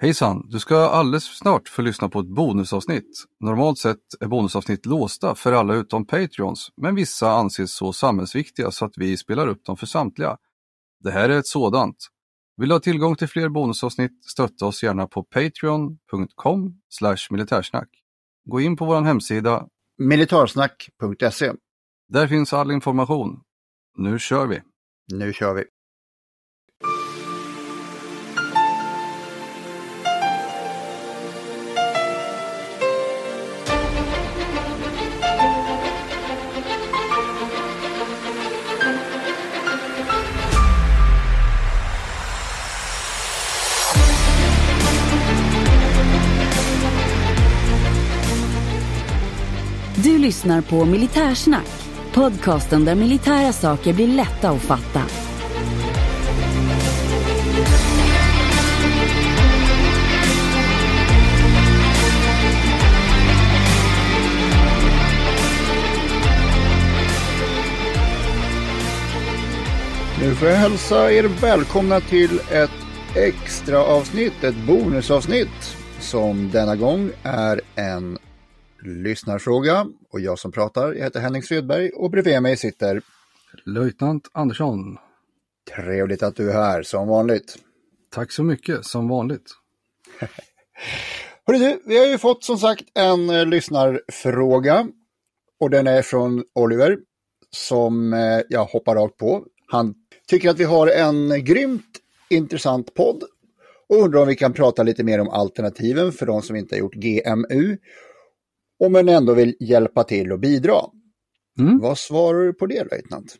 Hejsan! 0.00 0.48
Du 0.48 0.60
ska 0.60 0.76
alldeles 0.76 1.24
snart 1.24 1.68
få 1.68 1.82
lyssna 1.82 2.08
på 2.08 2.20
ett 2.20 2.26
bonusavsnitt. 2.26 3.24
Normalt 3.40 3.78
sett 3.78 3.98
är 4.20 4.26
bonusavsnitt 4.26 4.86
låsta 4.86 5.34
för 5.34 5.52
alla 5.52 5.74
utom 5.74 6.06
Patreons, 6.06 6.72
men 6.76 6.94
vissa 6.94 7.30
anses 7.30 7.74
så 7.74 7.92
samhällsviktiga 7.92 8.70
så 8.70 8.84
att 8.84 8.92
vi 8.96 9.16
spelar 9.16 9.46
upp 9.48 9.64
dem 9.64 9.76
för 9.76 9.86
samtliga. 9.86 10.36
Det 11.00 11.10
här 11.10 11.28
är 11.28 11.38
ett 11.38 11.46
sådant. 11.46 11.96
Vill 12.56 12.68
du 12.68 12.74
ha 12.74 12.80
tillgång 12.80 13.16
till 13.16 13.28
fler 13.28 13.48
bonusavsnitt, 13.48 14.24
stötta 14.24 14.66
oss 14.66 14.82
gärna 14.82 15.06
på 15.06 15.22
patreon.com 15.22 16.80
militärsnack. 17.30 17.88
Gå 18.44 18.60
in 18.60 18.76
på 18.76 18.84
vår 18.84 19.02
hemsida. 19.02 19.66
Militarsnack.se 19.98 21.52
Där 22.08 22.26
finns 22.26 22.52
all 22.52 22.70
information. 22.70 23.40
Nu 23.96 24.18
kör 24.18 24.46
vi! 24.46 24.62
Nu 25.12 25.32
kör 25.32 25.54
vi! 25.54 25.64
Lyssnar 50.28 50.60
på 50.60 50.84
Militärsnack, 50.84 51.68
podcasten 52.14 52.84
där 52.84 52.94
militära 52.94 53.52
saker 53.52 53.92
blir 53.92 54.08
lätta 54.08 54.50
att 54.50 54.60
fatta. 54.60 55.02
Nu 70.20 70.34
får 70.34 70.48
jag 70.48 70.56
hälsa 70.56 71.12
er 71.12 71.24
välkomna 71.24 72.00
till 72.00 72.40
ett 72.50 72.70
extra 73.14 73.78
avsnitt, 73.78 74.44
ett 74.44 74.66
bonusavsnitt 74.66 75.76
som 76.00 76.50
denna 76.50 76.76
gång 76.76 77.10
är 77.22 77.60
en 77.74 78.17
lyssnarfråga. 78.82 79.86
Och 80.10 80.20
jag 80.20 80.38
som 80.38 80.52
pratar, 80.52 80.92
jag 80.92 81.04
heter 81.04 81.20
Henning 81.20 81.42
Svedberg 81.42 81.90
och 81.90 82.10
bredvid 82.10 82.42
mig 82.42 82.56
sitter 82.56 83.02
Löjtnant 83.64 84.30
Andersson. 84.32 84.98
Trevligt 85.76 86.22
att 86.22 86.36
du 86.36 86.50
är 86.50 86.54
här, 86.54 86.82
som 86.82 87.08
vanligt. 87.08 87.56
Tack 88.10 88.32
så 88.32 88.42
mycket, 88.42 88.84
som 88.84 89.08
vanligt. 89.08 89.50
Hörru 91.46 91.58
du, 91.58 91.82
vi 91.84 91.98
har 91.98 92.06
ju 92.06 92.18
fått 92.18 92.44
som 92.44 92.58
sagt 92.58 92.84
en 92.94 93.30
eh, 93.30 93.46
lyssnarfråga. 93.46 94.88
Och 95.60 95.70
den 95.70 95.86
är 95.86 96.02
från 96.02 96.44
Oliver, 96.54 96.98
som 97.50 98.12
eh, 98.12 98.40
jag 98.48 98.64
hoppar 98.64 98.94
rakt 98.94 99.16
på. 99.16 99.44
Han 99.66 99.94
tycker 100.28 100.50
att 100.50 100.58
vi 100.58 100.64
har 100.64 100.86
en 100.86 101.44
grymt 101.44 101.98
intressant 102.30 102.94
podd 102.94 103.22
och 103.88 103.96
undrar 103.96 104.20
om 104.20 104.28
vi 104.28 104.36
kan 104.36 104.52
prata 104.52 104.82
lite 104.82 105.04
mer 105.04 105.20
om 105.20 105.28
alternativen 105.28 106.12
för 106.12 106.26
de 106.26 106.42
som 106.42 106.56
inte 106.56 106.74
har 106.74 106.80
gjort 106.80 106.94
GMU. 106.94 107.76
Och 108.78 108.90
men 108.90 109.08
ändå 109.08 109.34
vill 109.34 109.54
hjälpa 109.60 110.04
till 110.04 110.32
och 110.32 110.38
bidra. 110.38 110.80
Mm. 111.58 111.78
Vad 111.78 111.98
svarar 111.98 112.44
du 112.44 112.52
på 112.52 112.66
det, 112.66 112.84
löjtnant? 112.90 113.36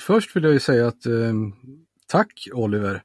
Först 0.00 0.36
vill 0.36 0.44
jag 0.44 0.52
ju 0.52 0.60
säga 0.60 0.86
att 0.86 1.06
eh, 1.06 1.32
tack 2.06 2.48
Oliver. 2.52 3.02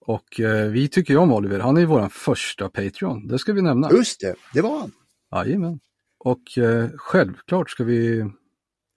Och 0.00 0.40
eh, 0.40 0.70
vi 0.70 0.88
tycker 0.88 1.14
ju 1.14 1.18
om 1.18 1.32
Oliver. 1.32 1.60
Han 1.60 1.76
är 1.76 1.86
vår 1.86 2.08
första 2.08 2.68
Patreon. 2.68 3.28
Det 3.28 3.38
ska 3.38 3.52
vi 3.52 3.62
nämna. 3.62 3.90
Just 3.92 4.20
det, 4.20 4.34
det 4.54 4.60
var 4.60 4.78
han. 4.78 4.92
Jajamän. 5.32 5.80
Och 6.18 6.58
eh, 6.58 6.88
självklart 6.96 7.70
ska 7.70 7.84
vi 7.84 8.30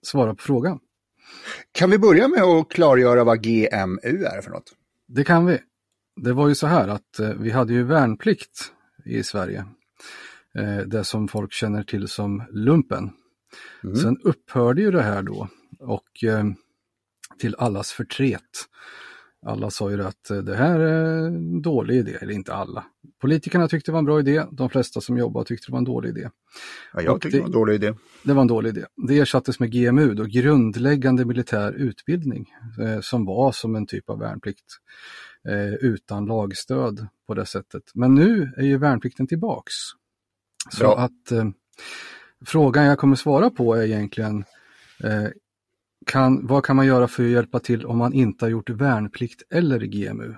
svara 0.02 0.34
på 0.34 0.42
frågan. 0.42 0.78
Kan 1.72 1.90
vi 1.90 1.98
börja 1.98 2.28
med 2.28 2.42
att 2.42 2.68
klargöra 2.68 3.24
vad 3.24 3.42
GMU 3.42 4.24
är 4.24 4.40
för 4.42 4.50
något? 4.50 4.72
Det 5.08 5.24
kan 5.24 5.46
vi. 5.46 5.58
Det 6.16 6.32
var 6.32 6.48
ju 6.48 6.54
så 6.54 6.66
här 6.66 6.88
att 6.88 7.18
eh, 7.18 7.28
vi 7.28 7.50
hade 7.50 7.72
ju 7.72 7.82
värnplikt 7.82 8.72
i 9.04 9.22
Sverige. 9.22 9.64
Eh, 10.58 10.78
det 10.86 11.04
som 11.04 11.28
folk 11.28 11.52
känner 11.52 11.82
till 11.82 12.08
som 12.08 12.42
lumpen. 12.50 13.10
Mm. 13.84 13.96
Sen 13.96 14.16
upphörde 14.24 14.82
ju 14.82 14.90
det 14.90 15.02
här 15.02 15.22
då 15.22 15.48
och 15.78 16.24
eh, 16.24 16.44
till 17.38 17.54
allas 17.58 17.92
förtret. 17.92 18.42
Alla 19.46 19.70
sa 19.70 19.90
ju 19.90 20.02
att 20.02 20.30
eh, 20.30 20.36
det 20.36 20.56
här 20.56 20.80
är 20.80 21.26
en 21.26 21.62
dålig 21.62 21.96
idé, 21.96 22.18
eller 22.20 22.34
inte 22.34 22.54
alla. 22.54 22.84
Politikerna 23.20 23.68
tyckte 23.68 23.90
det 23.90 23.92
var 23.92 23.98
en 23.98 24.04
bra 24.04 24.20
idé, 24.20 24.44
de 24.50 24.70
flesta 24.70 25.00
som 25.00 25.18
jobbade 25.18 25.46
tyckte 25.46 25.66
det 25.68 25.72
var 25.72 25.78
en 25.78 25.84
dålig 25.84 26.08
idé. 26.08 26.30
Ja, 26.92 27.02
jag 27.02 27.14
Och 27.14 27.22
tycker 27.22 27.36
det 27.36 27.40
var 27.40 27.46
en 27.46 27.52
dålig 27.52 27.74
idé. 27.74 27.94
Det 28.22 28.32
var 28.32 28.42
en 28.42 28.48
dålig 28.48 28.68
idé. 28.68 28.84
Det 29.08 29.18
ersattes 29.18 29.60
med 29.60 29.72
GMU, 29.72 30.14
då, 30.14 30.24
grundläggande 30.24 31.24
militär 31.24 31.72
utbildning, 31.72 32.46
eh, 32.80 33.00
som 33.00 33.24
var 33.24 33.52
som 33.52 33.76
en 33.76 33.86
typ 33.86 34.10
av 34.10 34.18
värnplikt 34.18 34.64
eh, 35.48 35.74
utan 35.74 36.26
lagstöd 36.26 37.06
på 37.26 37.34
det 37.34 37.46
sättet. 37.46 37.82
Men 37.94 38.14
nu 38.14 38.52
är 38.56 38.64
ju 38.64 38.78
värnplikten 38.78 39.26
tillbaks. 39.26 39.74
Så 40.70 40.78
Bra. 40.80 40.98
att 40.98 41.32
eh, 41.32 41.44
frågan 42.46 42.84
jag 42.84 42.98
kommer 42.98 43.16
svara 43.16 43.50
på 43.50 43.74
är 43.74 43.82
egentligen 43.82 44.44
eh, 45.04 45.28
kan, 46.06 46.46
vad 46.46 46.64
kan 46.64 46.76
man 46.76 46.86
göra 46.86 47.08
för 47.08 47.24
att 47.24 47.30
hjälpa 47.30 47.60
till 47.60 47.86
om 47.86 47.98
man 47.98 48.12
inte 48.12 48.44
har 48.44 48.50
gjort 48.50 48.70
värnplikt 48.70 49.42
eller 49.50 49.80
GMU? 49.80 50.34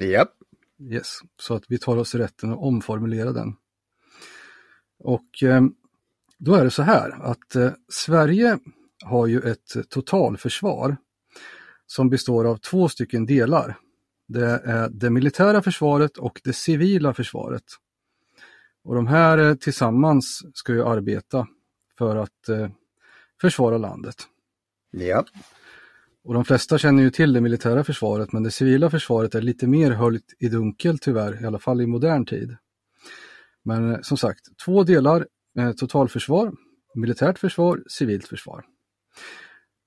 Japp. 0.00 0.32
Yes, 0.80 1.18
så 1.40 1.54
att 1.54 1.64
vi 1.68 1.78
tar 1.78 1.96
oss 1.96 2.14
rätten 2.14 2.52
att 2.52 2.58
omformulera 2.58 3.32
den. 3.32 3.56
Och 4.98 5.42
eh, 5.42 5.62
då 6.38 6.54
är 6.54 6.64
det 6.64 6.70
så 6.70 6.82
här 6.82 7.10
att 7.10 7.56
eh, 7.56 7.70
Sverige 7.88 8.58
har 9.04 9.26
ju 9.26 9.40
ett 9.40 9.90
totalförsvar 9.90 10.96
som 11.86 12.10
består 12.10 12.44
av 12.44 12.56
två 12.56 12.88
stycken 12.88 13.26
delar. 13.26 13.78
Det 14.28 14.60
är 14.64 14.88
det 14.88 15.10
militära 15.10 15.62
försvaret 15.62 16.16
och 16.16 16.40
det 16.44 16.52
civila 16.52 17.14
försvaret. 17.14 17.64
Och 18.86 18.94
de 18.94 19.06
här 19.06 19.38
eh, 19.38 19.54
tillsammans 19.54 20.42
ska 20.54 20.72
ju 20.72 20.84
arbeta 20.84 21.46
för 21.98 22.16
att 22.16 22.48
eh, 22.48 22.68
försvara 23.40 23.78
landet. 23.78 24.16
Japp. 24.92 25.26
Och 26.24 26.34
de 26.34 26.44
flesta 26.44 26.78
känner 26.78 27.02
ju 27.02 27.10
till 27.10 27.32
det 27.32 27.40
militära 27.40 27.84
försvaret 27.84 28.32
men 28.32 28.42
det 28.42 28.50
civila 28.50 28.90
försvaret 28.90 29.34
är 29.34 29.42
lite 29.42 29.66
mer 29.66 29.90
höljt 29.90 30.34
i 30.38 30.48
dunkel 30.48 30.98
tyvärr, 30.98 31.42
i 31.42 31.46
alla 31.46 31.58
fall 31.58 31.80
i 31.80 31.86
modern 31.86 32.26
tid. 32.26 32.56
Men 33.64 33.92
eh, 33.92 34.00
som 34.02 34.16
sagt, 34.16 34.40
två 34.64 34.82
delar, 34.82 35.26
eh, 35.58 35.72
totalförsvar, 35.72 36.52
militärt 36.94 37.38
försvar, 37.38 37.82
civilt 37.88 38.28
försvar. 38.28 38.64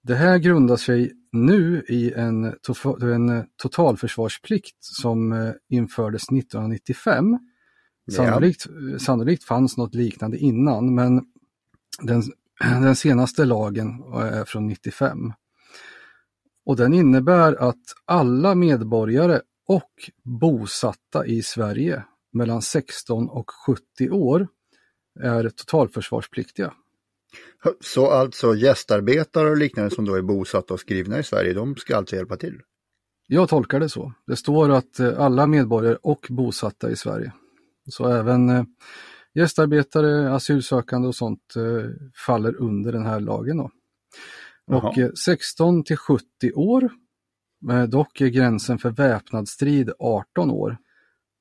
Det 0.03 0.15
här 0.15 0.37
grundar 0.37 0.77
sig 0.77 1.11
nu 1.31 1.83
i 1.87 2.13
en, 2.13 2.55
totalförsvarsplikt 3.57 4.77
som 4.79 5.53
infördes 5.69 6.23
1995. 6.23 7.39
Ja. 8.11 8.25
Sannolikt, 8.25 8.67
sannolikt 8.99 9.43
fanns 9.43 9.77
något 9.77 9.95
liknande 9.95 10.37
innan 10.37 10.95
men 10.95 11.25
den, 12.01 12.23
den 12.81 12.95
senaste 12.95 13.45
lagen 13.45 14.03
är 14.13 14.45
från 14.45 14.67
95. 14.67 15.33
Och 16.65 16.75
den 16.75 16.93
innebär 16.93 17.53
att 17.53 17.83
alla 18.05 18.55
medborgare 18.55 19.41
och 19.67 20.11
bosatta 20.23 21.25
i 21.25 21.43
Sverige 21.43 22.03
mellan 22.33 22.61
16 22.61 23.29
och 23.29 23.51
70 23.65 24.09
år 24.09 24.47
är 25.19 25.49
totalförsvarspliktiga. 25.49 26.73
Så 27.79 28.11
alltså 28.11 28.55
gästarbetare 28.55 29.49
och 29.49 29.57
liknande 29.57 29.95
som 29.95 30.05
då 30.05 30.15
är 30.15 30.21
bosatta 30.21 30.73
och 30.73 30.79
skrivna 30.79 31.19
i 31.19 31.23
Sverige, 31.23 31.53
de 31.53 31.75
ska 31.75 31.97
alltså 31.97 32.15
hjälpa 32.15 32.37
till? 32.37 32.61
Jag 33.27 33.49
tolkar 33.49 33.79
det 33.79 33.89
så. 33.89 34.13
Det 34.27 34.35
står 34.35 34.69
att 34.69 34.99
eh, 34.99 35.19
alla 35.19 35.47
medborgare 35.47 35.97
och 36.01 36.27
bosatta 36.29 36.91
i 36.91 36.95
Sverige. 36.95 37.33
Så 37.89 38.07
även 38.07 38.49
eh, 38.49 38.63
gästarbetare, 39.33 40.33
asylsökande 40.33 41.07
och 41.07 41.15
sånt 41.15 41.55
eh, 41.55 41.89
faller 42.25 42.55
under 42.61 42.91
den 42.91 43.05
här 43.05 43.19
lagen. 43.19 43.57
Då. 43.57 43.71
Och 44.67 44.97
Jaha. 44.97 45.05
eh, 45.05 45.11
16 45.25 45.83
till 45.83 45.97
70 45.97 46.23
år, 46.53 46.89
dock 47.87 48.21
är 48.21 48.27
gränsen 48.27 48.77
för 48.77 48.89
väpnad 48.89 49.47
strid 49.47 49.91
18 49.99 50.51
år. 50.51 50.77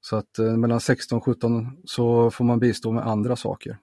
Så 0.01 0.17
att 0.17 0.39
mellan 0.39 0.81
16 0.81 1.19
och 1.19 1.25
17 1.25 1.67
så 1.85 2.31
får 2.31 2.45
man 2.45 2.59
bistå 2.59 2.93
med 2.93 3.07
andra 3.07 3.37
saker. 3.37 3.79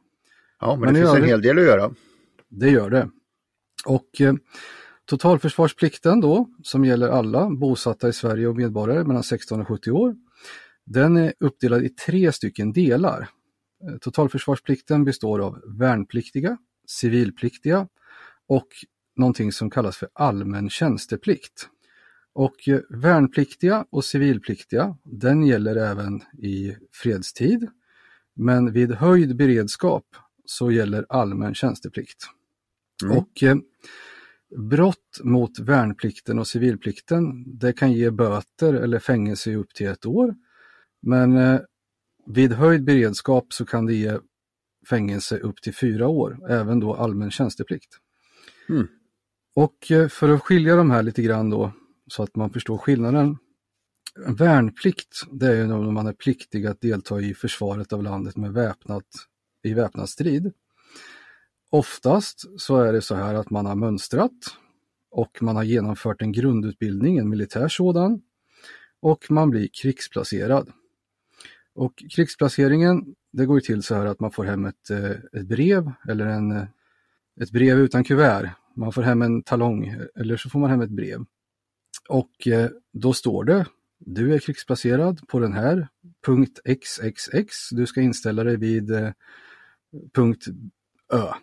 Ja, 0.59 0.71
men, 0.71 0.79
Men 0.79 0.93
det 0.93 0.99
finns 0.99 1.15
en 1.15 1.23
hel 1.23 1.41
del 1.41 1.57
att 1.57 1.63
göra. 1.63 1.91
Det 2.49 2.69
gör 2.69 2.89
det. 2.89 3.09
Och 3.85 4.21
eh, 4.21 4.33
totalförsvarsplikten 5.05 6.21
då, 6.21 6.49
som 6.63 6.85
gäller 6.85 7.09
alla 7.09 7.49
bosatta 7.49 8.09
i 8.09 8.13
Sverige 8.13 8.47
och 8.47 8.55
medborgare 8.55 9.03
mellan 9.03 9.23
16 9.23 9.61
och 9.61 9.67
70 9.67 9.91
år, 9.91 10.15
den 10.85 11.17
är 11.17 11.33
uppdelad 11.39 11.83
i 11.85 11.89
tre 11.89 12.31
stycken 12.31 12.73
delar. 12.73 13.29
Eh, 13.83 13.97
Totalförsvarsplikten 13.97 15.03
består 15.03 15.39
av 15.39 15.61
värnpliktiga, 15.77 16.57
civilpliktiga 16.87 17.87
och 18.47 18.67
någonting 19.15 19.51
som 19.51 19.69
kallas 19.69 19.97
för 19.97 20.09
allmän 20.13 20.69
tjänsteplikt. 20.69 21.69
Och 22.33 22.67
eh, 22.67 22.79
värnpliktiga 22.89 23.85
och 23.89 24.05
civilpliktiga, 24.05 24.97
den 25.03 25.45
gäller 25.45 25.75
även 25.75 26.21
i 26.37 26.75
fredstid. 26.91 27.67
Men 28.33 28.71
vid 28.71 28.91
höjd 28.91 29.35
beredskap 29.35 30.05
så 30.45 30.71
gäller 30.71 31.05
allmän 31.09 31.55
tjänsteplikt. 31.55 32.27
Mm. 33.03 33.17
Och 33.17 33.43
eh, 33.43 33.55
brott 34.57 35.19
mot 35.23 35.59
värnplikten 35.59 36.39
och 36.39 36.47
civilplikten, 36.47 37.43
det 37.59 37.73
kan 37.73 37.93
ge 37.93 38.11
böter 38.11 38.73
eller 38.73 38.99
fängelse 38.99 39.51
i 39.51 39.55
upp 39.55 39.73
till 39.73 39.87
ett 39.87 40.05
år. 40.05 40.35
Men 41.05 41.37
eh, 41.37 41.59
vid 42.25 42.53
höjd 42.53 42.83
beredskap 42.83 43.53
så 43.53 43.65
kan 43.65 43.85
det 43.85 43.93
ge 43.93 44.19
fängelse 44.89 45.37
upp 45.37 45.61
till 45.61 45.75
fyra 45.75 46.07
år, 46.07 46.39
även 46.49 46.79
då 46.79 46.93
allmän 46.93 47.31
tjänsteplikt. 47.31 47.89
Mm. 48.69 48.87
Och 49.55 49.91
eh, 49.91 50.07
för 50.07 50.29
att 50.29 50.41
skilja 50.41 50.75
de 50.75 50.91
här 50.91 51.03
lite 51.03 51.21
grann 51.21 51.49
då, 51.49 51.71
så 52.07 52.23
att 52.23 52.35
man 52.35 52.49
förstår 52.49 52.77
skillnaden. 52.77 53.37
Värnplikt, 54.27 55.21
det 55.31 55.47
är 55.47 55.55
ju 55.55 55.67
när 55.67 55.91
man 55.91 56.07
är 56.07 56.13
pliktig 56.13 56.65
att 56.65 56.81
delta 56.81 57.21
i 57.21 57.33
försvaret 57.33 57.93
av 57.93 58.03
landet 58.03 58.37
med 58.37 58.53
väpnat, 58.53 59.05
i 59.63 59.73
väpnad 59.73 60.09
strid. 60.09 60.53
Oftast 61.69 62.45
så 62.57 62.77
är 62.77 62.93
det 62.93 63.01
så 63.01 63.15
här 63.15 63.33
att 63.33 63.49
man 63.49 63.65
har 63.65 63.75
mönstrat 63.75 64.31
och 65.11 65.41
man 65.41 65.55
har 65.55 65.63
genomfört 65.63 66.21
en 66.21 66.31
grundutbildning, 66.31 67.17
en 67.17 67.29
militär 67.29 67.67
sådan, 67.67 68.21
och 69.01 69.31
man 69.31 69.49
blir 69.49 69.69
krigsplacerad. 69.81 70.71
Och 71.75 72.03
krigsplaceringen, 72.15 73.15
det 73.31 73.45
går 73.45 73.57
ju 73.57 73.61
till 73.61 73.83
så 73.83 73.95
här 73.95 74.05
att 74.05 74.19
man 74.19 74.31
får 74.31 74.43
hem 74.43 74.65
ett, 74.65 74.89
eh, 74.89 75.11
ett 75.11 75.47
brev 75.47 75.91
eller 76.09 76.25
en, 76.25 76.51
eh, 76.51 76.63
ett 77.41 77.51
brev 77.51 77.79
utan 77.79 78.03
kuvert. 78.03 78.49
Man 78.75 78.91
får 78.91 79.01
hem 79.01 79.21
en 79.21 79.43
talong 79.43 79.95
eller 80.15 80.37
så 80.37 80.49
får 80.49 80.59
man 80.59 80.69
hem 80.69 80.81
ett 80.81 80.89
brev. 80.89 81.25
Och 82.09 82.47
eh, 82.47 82.69
då 82.93 83.13
står 83.13 83.43
det, 83.43 83.65
du 83.99 84.33
är 84.33 84.39
krigsplacerad 84.39 85.27
på 85.27 85.39
den 85.39 85.53
här 85.53 85.87
punkt 86.25 86.59
XXX. 86.65 87.69
Du 87.71 87.85
ska 87.85 88.01
inställa 88.01 88.43
dig 88.43 88.57
vid 88.57 89.13
punkt 90.13 90.45
Ö. 91.13 91.33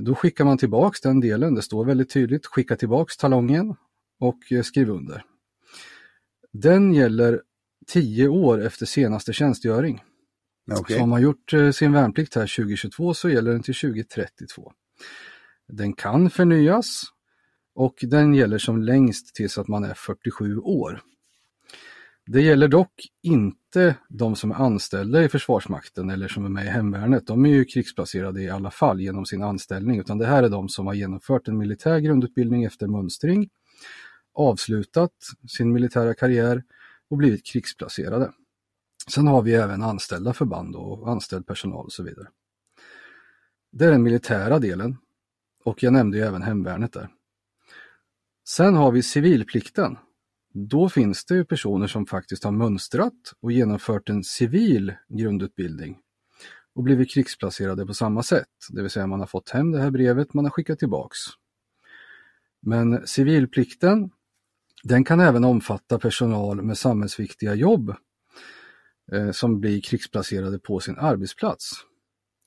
Då 0.00 0.14
skickar 0.14 0.44
man 0.44 0.58
tillbaks 0.58 1.00
den 1.00 1.20
delen, 1.20 1.54
det 1.54 1.62
står 1.62 1.84
väldigt 1.84 2.10
tydligt, 2.10 2.46
skicka 2.46 2.76
tillbaks 2.76 3.16
talongen 3.16 3.76
och 4.18 4.38
skriv 4.64 4.90
under. 4.90 5.24
Den 6.52 6.94
gäller 6.94 7.42
10 7.86 8.28
år 8.28 8.62
efter 8.62 8.86
senaste 8.86 9.32
tjänstgöring. 9.32 10.02
Okej. 10.72 10.96
Så 10.96 11.02
har 11.02 11.06
man 11.06 11.22
gjort 11.22 11.52
eh, 11.52 11.70
sin 11.70 11.92
värnplikt 11.92 12.34
här 12.34 12.56
2022 12.56 13.14
så 13.14 13.30
gäller 13.30 13.52
den 13.52 13.62
till 13.62 13.74
2032. 13.74 14.72
Den 15.68 15.92
kan 15.92 16.30
förnyas 16.30 17.02
och 17.74 17.94
den 18.02 18.34
gäller 18.34 18.58
som 18.58 18.82
längst 18.82 19.34
tills 19.34 19.58
att 19.58 19.68
man 19.68 19.84
är 19.84 19.94
47 19.94 20.58
år. 20.58 21.00
Det 22.26 22.42
gäller 22.42 22.68
dock 22.68 23.08
inte 23.22 23.96
de 24.08 24.36
som 24.36 24.50
är 24.50 24.54
anställda 24.54 25.24
i 25.24 25.28
Försvarsmakten 25.28 26.10
eller 26.10 26.28
som 26.28 26.44
är 26.44 26.48
med 26.48 26.64
i 26.64 26.68
Hemvärnet. 26.68 27.26
De 27.26 27.46
är 27.46 27.50
ju 27.50 27.64
krigsplacerade 27.64 28.42
i 28.42 28.50
alla 28.50 28.70
fall 28.70 29.00
genom 29.00 29.26
sin 29.26 29.42
anställning, 29.42 30.00
utan 30.00 30.18
det 30.18 30.26
här 30.26 30.42
är 30.42 30.48
de 30.48 30.68
som 30.68 30.86
har 30.86 30.94
genomfört 30.94 31.48
en 31.48 31.58
militär 31.58 31.98
grundutbildning 31.98 32.64
efter 32.64 32.86
mönstring, 32.86 33.48
avslutat 34.34 35.12
sin 35.48 35.72
militära 35.72 36.14
karriär 36.14 36.62
och 37.14 37.18
blivit 37.18 37.46
krigsplacerade. 37.46 38.32
Sen 39.08 39.26
har 39.26 39.42
vi 39.42 39.54
även 39.54 39.82
anställda 39.82 40.32
förband 40.32 40.76
och 40.76 41.10
anställd 41.10 41.46
personal 41.46 41.84
och 41.84 41.92
så 41.92 42.02
vidare. 42.02 42.28
Det 43.72 43.84
är 43.84 43.90
den 43.90 44.02
militära 44.02 44.58
delen 44.58 44.96
och 45.64 45.82
jag 45.82 45.92
nämnde 45.92 46.16
ju 46.16 46.24
även 46.24 46.42
hemvärnet 46.42 46.92
där. 46.92 47.08
Sen 48.48 48.74
har 48.74 48.92
vi 48.92 49.02
civilplikten. 49.02 49.96
Då 50.54 50.88
finns 50.88 51.24
det 51.24 51.34
ju 51.34 51.44
personer 51.44 51.86
som 51.86 52.06
faktiskt 52.06 52.44
har 52.44 52.52
mönstrat 52.52 53.34
och 53.40 53.52
genomfört 53.52 54.08
en 54.08 54.24
civil 54.24 54.94
grundutbildning 55.08 55.98
och 56.74 56.82
blivit 56.82 57.10
krigsplacerade 57.10 57.86
på 57.86 57.94
samma 57.94 58.22
sätt. 58.22 58.48
Det 58.70 58.82
vill 58.82 58.90
säga 58.90 59.06
man 59.06 59.20
har 59.20 59.26
fått 59.26 59.50
hem 59.50 59.72
det 59.72 59.80
här 59.80 59.90
brevet, 59.90 60.34
man 60.34 60.44
har 60.44 60.50
skickat 60.50 60.78
tillbaks. 60.78 61.18
Men 62.62 63.06
civilplikten, 63.06 64.10
den 64.84 65.04
kan 65.04 65.20
även 65.20 65.44
omfatta 65.44 65.98
personal 65.98 66.62
med 66.62 66.78
samhällsviktiga 66.78 67.54
jobb 67.54 67.94
eh, 69.12 69.30
som 69.30 69.60
blir 69.60 69.80
krigsplacerade 69.80 70.58
på 70.58 70.80
sin 70.80 70.98
arbetsplats. 70.98 71.70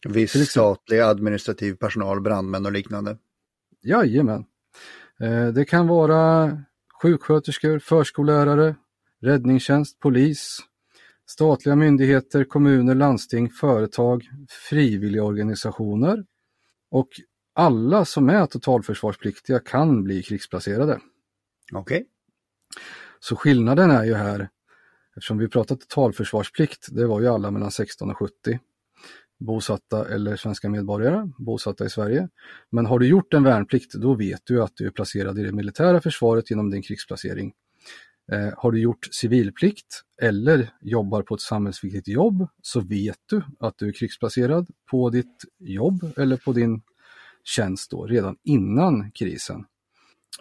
Viss 0.07 0.35
exempel- 0.35 0.45
statlig 0.47 0.99
administrativ 0.99 1.73
personal, 1.73 2.21
brandmän 2.21 2.65
och 2.65 2.71
liknande. 2.71 3.17
Jajamän. 3.83 4.45
Eh, 5.19 5.47
Det 5.47 5.65
kan 5.65 5.87
vara 5.87 6.51
sjuksköterskor, 7.01 7.79
förskollärare, 7.79 8.75
räddningstjänst, 9.21 9.99
polis, 9.99 10.59
statliga 11.29 11.75
myndigheter, 11.75 12.43
kommuner, 12.43 12.95
landsting, 12.95 13.49
företag, 13.49 14.29
frivilliga 14.69 15.23
organisationer 15.23 16.25
och 16.91 17.09
alla 17.53 18.05
som 18.05 18.29
är 18.29 18.45
totalförsvarspliktiga 18.45 19.59
kan 19.59 20.03
bli 20.03 20.23
krigsplacerade. 20.23 20.99
Okej. 21.73 22.07
Så 23.19 23.35
skillnaden 23.35 23.91
är 23.91 24.03
ju 24.03 24.13
här, 24.13 24.49
eftersom 25.15 25.37
vi 25.37 25.47
pratar 25.47 25.75
totalförsvarsplikt, 25.75 26.87
det 26.91 27.07
var 27.07 27.21
ju 27.21 27.27
alla 27.27 27.51
mellan 27.51 27.71
16 27.71 28.09
och 28.09 28.17
70 28.17 28.59
bosatta 29.39 30.07
eller 30.07 30.35
svenska 30.35 30.69
medborgare 30.69 31.29
bosatta 31.37 31.85
i 31.85 31.89
Sverige. 31.89 32.29
Men 32.69 32.85
har 32.85 32.99
du 32.99 33.07
gjort 33.07 33.33
en 33.33 33.43
värnplikt, 33.43 33.93
då 33.93 34.13
vet 34.13 34.41
du 34.43 34.63
att 34.63 34.71
du 34.75 34.85
är 34.85 34.91
placerad 34.91 35.39
i 35.39 35.43
det 35.43 35.51
militära 35.51 36.01
försvaret 36.01 36.49
genom 36.49 36.69
din 36.69 36.81
krigsplacering. 36.81 37.53
Eh, 38.31 38.49
har 38.57 38.71
du 38.71 38.79
gjort 38.79 39.07
civilplikt 39.11 40.03
eller 40.21 40.69
jobbar 40.81 41.21
på 41.21 41.35
ett 41.35 41.41
samhällsviktigt 41.41 42.07
jobb 42.07 42.47
så 42.61 42.79
vet 42.79 43.19
du 43.25 43.41
att 43.59 43.77
du 43.77 43.87
är 43.87 43.93
krigsplacerad 43.93 44.67
på 44.91 45.09
ditt 45.09 45.43
jobb 45.59 46.13
eller 46.17 46.37
på 46.37 46.53
din 46.53 46.81
tjänst 47.43 47.91
då, 47.91 48.05
redan 48.05 48.37
innan 48.43 49.11
krisen. 49.11 49.65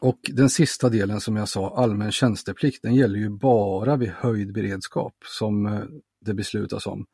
Och 0.00 0.18
den 0.32 0.50
sista 0.50 0.88
delen 0.88 1.20
som 1.20 1.36
jag 1.36 1.48
sa, 1.48 1.76
allmän 1.76 2.12
tjänsteplikt, 2.12 2.82
den 2.82 2.94
gäller 2.94 3.18
ju 3.18 3.28
bara 3.28 3.96
vid 3.96 4.08
höjd 4.08 4.52
beredskap 4.52 5.14
som 5.24 5.66
eh, 5.66 5.82
det 6.20 6.34
beslutas 6.34 6.86
om. 6.86 7.06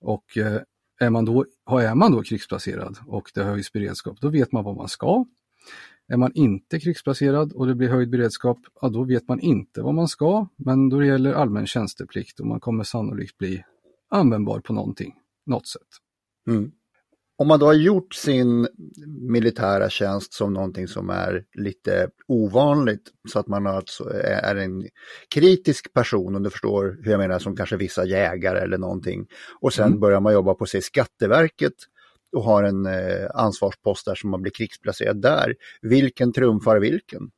Och 0.00 0.38
eh, 0.38 0.60
är 1.00 1.10
man 1.10 1.24
då, 1.24 1.44
är 1.66 1.94
man 1.94 2.12
då 2.12 2.22
krigsplacerad 2.22 2.98
och 3.06 3.30
det 3.34 3.44
höjs 3.44 3.72
beredskap, 3.72 4.20
då 4.20 4.28
vet 4.28 4.52
man 4.52 4.64
vad 4.64 4.76
man 4.76 4.88
ska. 4.88 5.24
Är 6.08 6.16
man 6.16 6.32
inte 6.34 6.80
krigsplacerad 6.80 7.52
och 7.52 7.66
det 7.66 7.74
blir 7.74 7.88
höjd 7.88 8.10
beredskap, 8.10 8.58
ja, 8.80 8.88
då 8.88 9.04
vet 9.04 9.28
man 9.28 9.40
inte 9.40 9.82
vad 9.82 9.94
man 9.94 10.08
ska, 10.08 10.46
men 10.56 10.88
då 10.88 10.98
det 10.98 11.06
gäller 11.06 11.32
allmän 11.32 11.66
tjänsteplikt 11.66 12.40
och 12.40 12.46
man 12.46 12.60
kommer 12.60 12.84
sannolikt 12.84 13.38
bli 13.38 13.64
användbar 14.08 14.60
på 14.60 14.72
någonting, 14.72 15.14
något 15.46 15.66
sätt. 15.66 15.88
Mm. 16.48 16.72
Om 17.42 17.48
man 17.48 17.58
då 17.60 17.66
har 17.66 17.74
gjort 17.74 18.14
sin 18.14 18.68
militära 19.30 19.90
tjänst 19.90 20.32
som 20.32 20.52
någonting 20.52 20.88
som 20.88 21.10
är 21.10 21.44
lite 21.54 22.08
ovanligt, 22.28 23.02
så 23.28 23.38
att 23.38 23.46
man 23.46 23.66
alltså 23.66 24.04
är 24.24 24.56
en 24.56 24.88
kritisk 25.34 25.92
person, 25.92 26.36
om 26.36 26.42
du 26.42 26.50
förstår 26.50 26.98
hur 27.02 27.10
jag 27.10 27.18
menar, 27.18 27.38
som 27.38 27.56
kanske 27.56 27.76
vissa 27.76 28.04
jägare 28.04 28.58
eller 28.58 28.78
någonting. 28.78 29.26
Och 29.60 29.72
sen 29.72 29.86
Mm. 29.86 30.00
börjar 30.00 30.20
man 30.20 30.32
jobba 30.32 30.54
på 30.54 30.66
sig 30.66 30.82
Skatteverket 30.82 31.72
och 32.36 32.44
har 32.44 32.62
en 32.62 32.86
eh, 32.86 33.26
ansvarspost 33.34 34.06
där 34.06 34.14
som 34.14 34.30
man 34.30 34.42
blir 34.42 34.52
krigsplacerad 34.52 35.22
där. 35.22 35.54
Vilken 35.80 36.32
trumfar 36.32 36.78
vilken? 36.78 37.30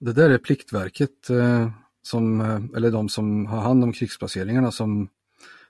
Det 0.00 0.12
där 0.12 0.30
är 0.30 0.38
Pliktverket, 0.38 1.30
eh, 1.30 1.70
som, 2.02 2.40
eh, 2.40 2.60
eller 2.76 2.90
de 2.90 3.08
som 3.08 3.46
har 3.46 3.60
hand 3.60 3.84
om 3.84 3.92
krigsplaceringarna 3.92 4.70
som 4.70 5.08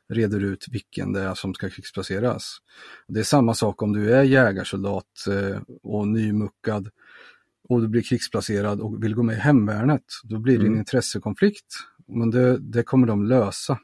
reder 0.09 0.41
ut 0.45 0.67
vilken 0.71 1.13
det 1.13 1.21
är 1.21 1.35
som 1.35 1.55
ska 1.55 1.71
krigsplaceras. 1.71 2.57
Det 3.09 3.21
är 3.21 3.25
samma 3.25 3.55
sak 3.55 3.83
om 3.83 3.93
du 3.93 4.15
är 4.15 4.23
jägarsoldat 4.23 5.27
eh, 5.31 5.61
och 5.83 6.09
nymuckad 6.09 6.91
och 7.69 7.81
du 7.81 7.89
blir 7.89 8.03
krigsplacerad 8.03 8.81
och 8.81 9.05
vill 9.05 9.15
gå 9.15 9.23
med 9.23 9.37
i 9.37 9.41
hemvärnet. 9.41 10.05
Då 10.25 10.39
blir 10.39 10.55
det 10.59 10.63
en 10.65 10.67
Mm. 10.67 10.79
intressekonflikt, 10.79 11.75
men 12.07 12.31
det, 12.31 12.59
det 12.59 12.83
kommer 12.83 13.07
de 13.07 13.25
lösa. 13.27 13.79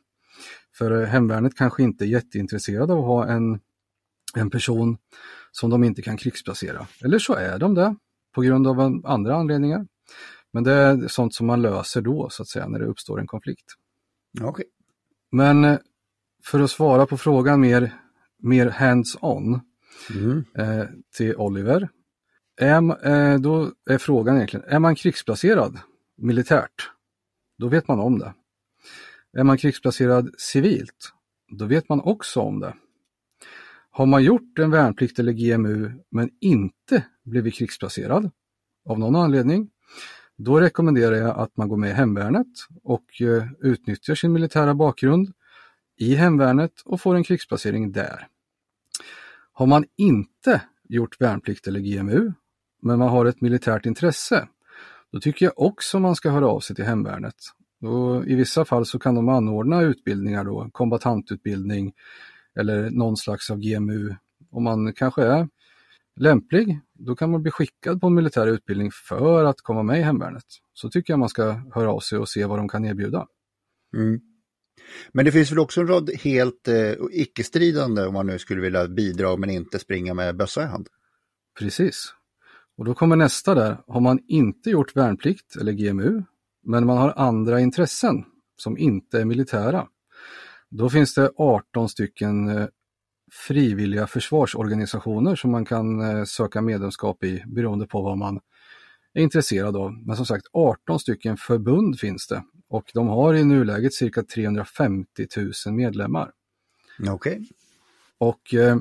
För 0.79 1.02
eh, 1.02 1.07
hemvärnet 1.09 1.57
kanske 1.57 1.83
inte 1.83 2.05
är 2.05 2.07
jätteintresserade 2.07 2.93
av 2.93 2.99
att 2.99 3.05
ha 3.05 3.26
en, 3.26 3.61
en 4.35 4.50
person 4.50 4.99
som 5.50 5.71
de 5.71 5.85
inte 5.85 6.02
kan 6.02 6.17
krigsplacera. 6.17 6.87
Eller 7.05 7.19
så 7.19 7.35
är 7.35 7.59
de 7.59 7.75
det 7.75 7.97
på 8.35 8.43
grund 8.43 8.67
av 8.67 8.81
andra 9.05 9.37
anledningar. 9.37 9.87
Men 10.52 10.64
det 10.64 10.73
är 10.73 11.09
sånt 11.09 11.35
som 11.35 11.47
man 11.47 11.62
löser 11.62 12.00
då, 12.00 12.29
så 12.31 12.43
att 12.43 12.49
säga, 12.49 12.69
när 12.69 12.79
det 12.79 12.87
uppstår 12.87 13.21
en 13.21 13.26
konflikt. 13.26 13.64
Okej. 14.41 14.64
Men 15.33 15.64
eh, 15.64 15.79
för 16.45 16.61
att 16.61 16.71
svara 16.71 17.07
på 17.07 17.17
frågan 17.17 17.61
mer, 17.61 17.95
mer 18.39 18.67
hands-on 18.67 19.61
Mm. 20.11 20.45
eh, 20.59 20.85
till 21.17 21.37
Oliver. 21.37 21.89
Är, 22.61 23.07
eh, 23.09 23.39
då 23.41 23.73
är 23.91 23.99
frågan 23.99 24.37
egentligen, 24.37 24.67
är 24.69 24.79
man 24.79 24.95
krigsplacerad 24.95 25.79
militärt? 26.17 26.91
Då 27.59 27.69
vet 27.69 27.89
man 27.89 28.01
om 28.01 28.19
det. 28.19 28.35
Är 29.37 29.45
man 29.45 29.59
krigsplacerad 29.59 30.31
civilt? 30.39 31.13
Då 31.59 31.65
vet 31.67 31.89
man 31.89 32.01
också 32.01 32.41
om 32.41 32.61
det. 32.61 32.75
Har 33.91 34.07
man 34.07 34.25
gjort 34.25 34.59
en 34.59 34.71
värnplikt 34.71 35.19
eller 35.19 35.33
GMU 35.33 35.93
men 36.11 36.31
inte 36.41 37.05
blivit 37.25 37.55
krigsplacerad 37.55 38.31
av 38.89 38.99
någon 38.99 39.17
anledning, 39.17 39.71
Då 40.37 40.61
rekommenderar 40.61 41.17
jag 41.17 41.39
att 41.39 41.57
man 41.57 41.69
går 41.69 41.77
med 41.77 41.91
i 41.91 41.93
hemvärnet 41.93 42.47
och 42.83 43.21
eh, 43.23 43.45
utnyttjar 43.61 44.15
sin 44.15 44.33
militära 44.33 44.75
bakgrund 44.75 45.33
i 45.97 46.15
hemvärnet 46.15 46.73
och 46.85 47.01
får 47.01 47.15
en 47.15 47.25
krigsplacering 47.25 47.93
där. 47.93 48.29
Har 49.53 49.67
man 49.67 49.85
inte 49.97 50.63
gjort 50.89 51.21
värnplikt 51.21 51.67
eller 51.67 51.81
GMU, 51.81 52.33
men 52.83 52.99
man 52.99 53.09
har 53.09 53.27
ett 53.27 53.41
militärt 53.41 53.87
intresse, 53.87 54.49
då 55.13 55.21
tycker 55.21 55.47
jag 55.47 55.53
också 55.57 55.99
man 55.99 56.17
ska 56.17 56.31
höra 56.31 56.49
av 56.49 56.61
sig 56.61 56.77
till 56.77 56.85
hemvärnet. 56.85 57.35
Och 57.81 58.27
I 58.27 58.35
vissa 58.35 58.65
fall 58.65 58.87
så 58.87 58.99
kan 58.99 59.15
de 59.15 59.29
anordna 59.29 59.83
utbildningar 59.83 60.45
då, 60.45 60.69
kombatantutbildning 60.73 61.93
eller 62.59 62.91
någon 62.91 63.17
slags 63.17 63.51
av 63.51 63.59
GMU. 63.59 64.15
Om 64.51 64.65
man 64.65 64.93
kanske 64.93 65.23
är 65.23 65.49
lämplig, 66.17 66.81
då 66.93 67.17
kan 67.17 67.31
man 67.31 67.43
bli 67.43 67.51
skickad 67.51 68.01
på 68.01 68.07
en 68.07 68.15
militär 68.15 68.47
utbildning 68.47 68.91
för 69.09 69.45
att 69.45 69.61
komma 69.61 69.83
med 69.83 69.99
i 69.99 70.03
hemvärnet. 70.03 70.45
Så 70.73 70.91
tycker 70.91 71.13
jag 71.13 71.21
man 71.21 71.29
ska 71.29 71.53
höra 71.75 71.93
av 71.93 72.01
sig 72.01 72.19
och 72.19 72.29
se 72.29 72.45
vad 72.45 72.59
de 72.59 72.69
kan 72.69 72.85
erbjuda. 72.85 73.27
Mm. 73.97 74.21
Men 75.12 75.25
det 75.25 75.33
finns 75.33 75.50
väl 75.52 75.59
också 75.59 75.81
en 75.81 75.87
rad 75.87 76.11
helt 76.11 76.69
eh, 76.69 76.93
icke-stridande 77.12 78.07
om 78.07 78.14
man 78.14 78.26
nu 78.26 78.38
skulle 78.38 78.61
vilja 78.61 78.88
bidra 78.88 79.37
men 79.37 79.50
inte 79.50 79.79
springa 79.79 80.14
med 80.14 80.37
bössa 80.37 80.62
i 80.62 80.67
hand? 80.67 80.88
Precis. 81.59 82.14
Och 82.76 82.85
då 82.85 82.95
kommer 82.95 83.17
nästa 83.17 83.55
där. 83.55 83.76
Har 83.87 84.00
man 84.00 84.19
inte 84.29 84.71
gjort 84.71 84.97
värnplikt 84.97 85.57
eller 85.57 85.73
GMU, 85.73 86.23
men 86.64 86.87
man 86.87 86.99
har 86.99 87.12
andra 87.17 87.61
intressen 87.61 88.25
som 88.57 88.79
inte 88.79 89.21
är 89.21 89.25
militära. 89.25 89.87
Då 90.71 90.91
finns 90.91 91.14
det 91.14 91.31
18 91.37 91.88
stycken 91.88 92.49
eh, 92.49 92.67
frivilliga 93.33 94.07
försvarsorganisationer 94.07 95.37
som 95.37 95.50
man 95.50 95.64
kan 95.64 96.00
eh, 96.00 96.25
söka 96.25 96.62
medlemskap 96.62 97.25
i 97.25 97.43
beroende 97.47 97.87
på 97.87 98.02
vad 98.02 98.19
man 98.19 98.41
är 99.14 99.23
intresserad 99.23 99.76
av. 99.76 99.93
Men 99.93 100.17
som 100.17 100.26
sagt 100.26 100.47
18 100.52 101.00
stycken 101.00 101.37
förbund 101.37 101.99
finns 101.99 102.26
det 102.26 102.43
och 102.73 102.91
de 102.95 103.09
har 103.09 103.35
i 103.35 103.45
nuläget 103.45 103.95
cirka 103.95 104.23
350 104.23 105.26
000 105.67 105.75
medlemmar. 105.75 106.31
Okej. 107.00 107.12
Okay. 107.12 107.47
Och 108.19 108.55
eh, 108.55 108.76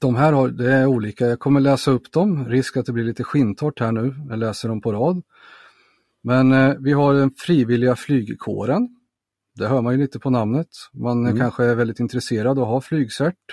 de 0.00 0.14
här 0.14 0.32
har, 0.32 0.48
det 0.48 0.72
är 0.72 0.86
olika, 0.86 1.26
jag 1.26 1.38
kommer 1.38 1.60
läsa 1.60 1.90
upp 1.90 2.12
dem, 2.12 2.48
risk 2.48 2.76
att 2.76 2.86
det 2.86 2.92
blir 2.92 3.04
lite 3.04 3.24
skintort 3.24 3.80
här 3.80 3.92
nu, 3.92 4.14
jag 4.28 4.38
läser 4.38 4.68
dem 4.68 4.80
på 4.80 4.92
rad. 4.92 5.22
Men 6.22 6.52
eh, 6.52 6.74
vi 6.78 6.92
har 6.92 7.14
den 7.14 7.30
frivilliga 7.36 7.96
flygkåren. 7.96 8.88
Det 9.54 9.66
hör 9.66 9.82
man 9.82 9.92
ju 9.92 10.00
lite 10.00 10.18
på 10.18 10.30
namnet. 10.30 10.68
Man 10.92 11.26
mm. 11.26 11.38
kanske 11.38 11.64
är 11.64 11.74
väldigt 11.74 12.00
intresserad 12.00 12.58
och 12.58 12.66
har 12.66 12.80
flygcert. 12.80 13.44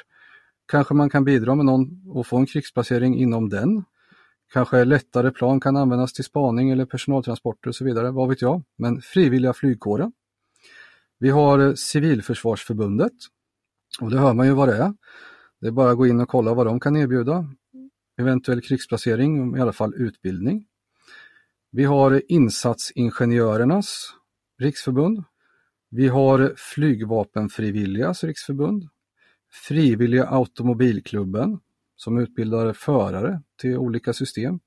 Kanske 0.67 0.93
man 0.93 1.09
kan 1.09 1.23
bidra 1.23 1.55
med 1.55 1.65
någon 1.65 2.01
och 2.07 2.27
få 2.27 2.37
en 2.37 2.45
krigsplacering 2.45 3.17
inom 3.17 3.49
den. 3.49 3.83
Kanske 4.53 4.85
lättare 4.85 5.31
plan 5.31 5.59
kan 5.59 5.77
användas 5.77 6.13
till 6.13 6.23
spaning 6.23 6.69
eller 6.69 6.85
personaltransporter 6.85 7.69
och 7.69 7.75
så 7.75 7.85
vidare, 7.85 8.11
vad 8.11 8.29
vet 8.29 8.41
jag. 8.41 8.63
Men 8.77 9.01
frivilliga 9.01 9.53
flygkåren. 9.53 10.11
Vi 11.19 11.29
har 11.29 11.59
eh, 11.59 11.73
Civilförsvarsförbundet. 11.73 13.13
Och 14.01 14.11
det 14.11 14.19
hör 14.19 14.33
man 14.33 14.47
ju 14.47 14.53
vad 14.53 14.67
det 14.67 14.75
är. 14.75 14.93
Det 15.61 15.67
är 15.67 15.71
bara 15.71 15.91
att 15.91 15.97
gå 15.97 16.07
in 16.07 16.21
och 16.21 16.29
kolla 16.29 16.53
vad 16.53 16.65
de 16.65 16.79
kan 16.79 16.97
erbjuda. 16.97 17.47
Eventuell 18.17 18.61
krigsplacering, 18.61 19.57
i 19.57 19.61
alla 19.61 19.73
fall 19.73 19.93
utbildning. 19.95 20.65
Vi 21.71 21.83
har 21.83 22.11
eh, 22.11 22.19
Insatsingenjörernas 22.27 24.13
riksförbund. 24.59 25.23
Vi 25.89 26.07
har 26.07 26.39
eh, 26.39 26.49
Flygvapenfrivilligas 26.55 28.23
riksförbund. 28.23 28.89
Frivilliga 29.67 30.27
automobilklubben 30.29 31.59
som 32.03 32.17
utbildar 32.17 32.73
förare 32.73 33.41
till 33.61 33.77
olika 33.77 34.13
system. 34.13 34.59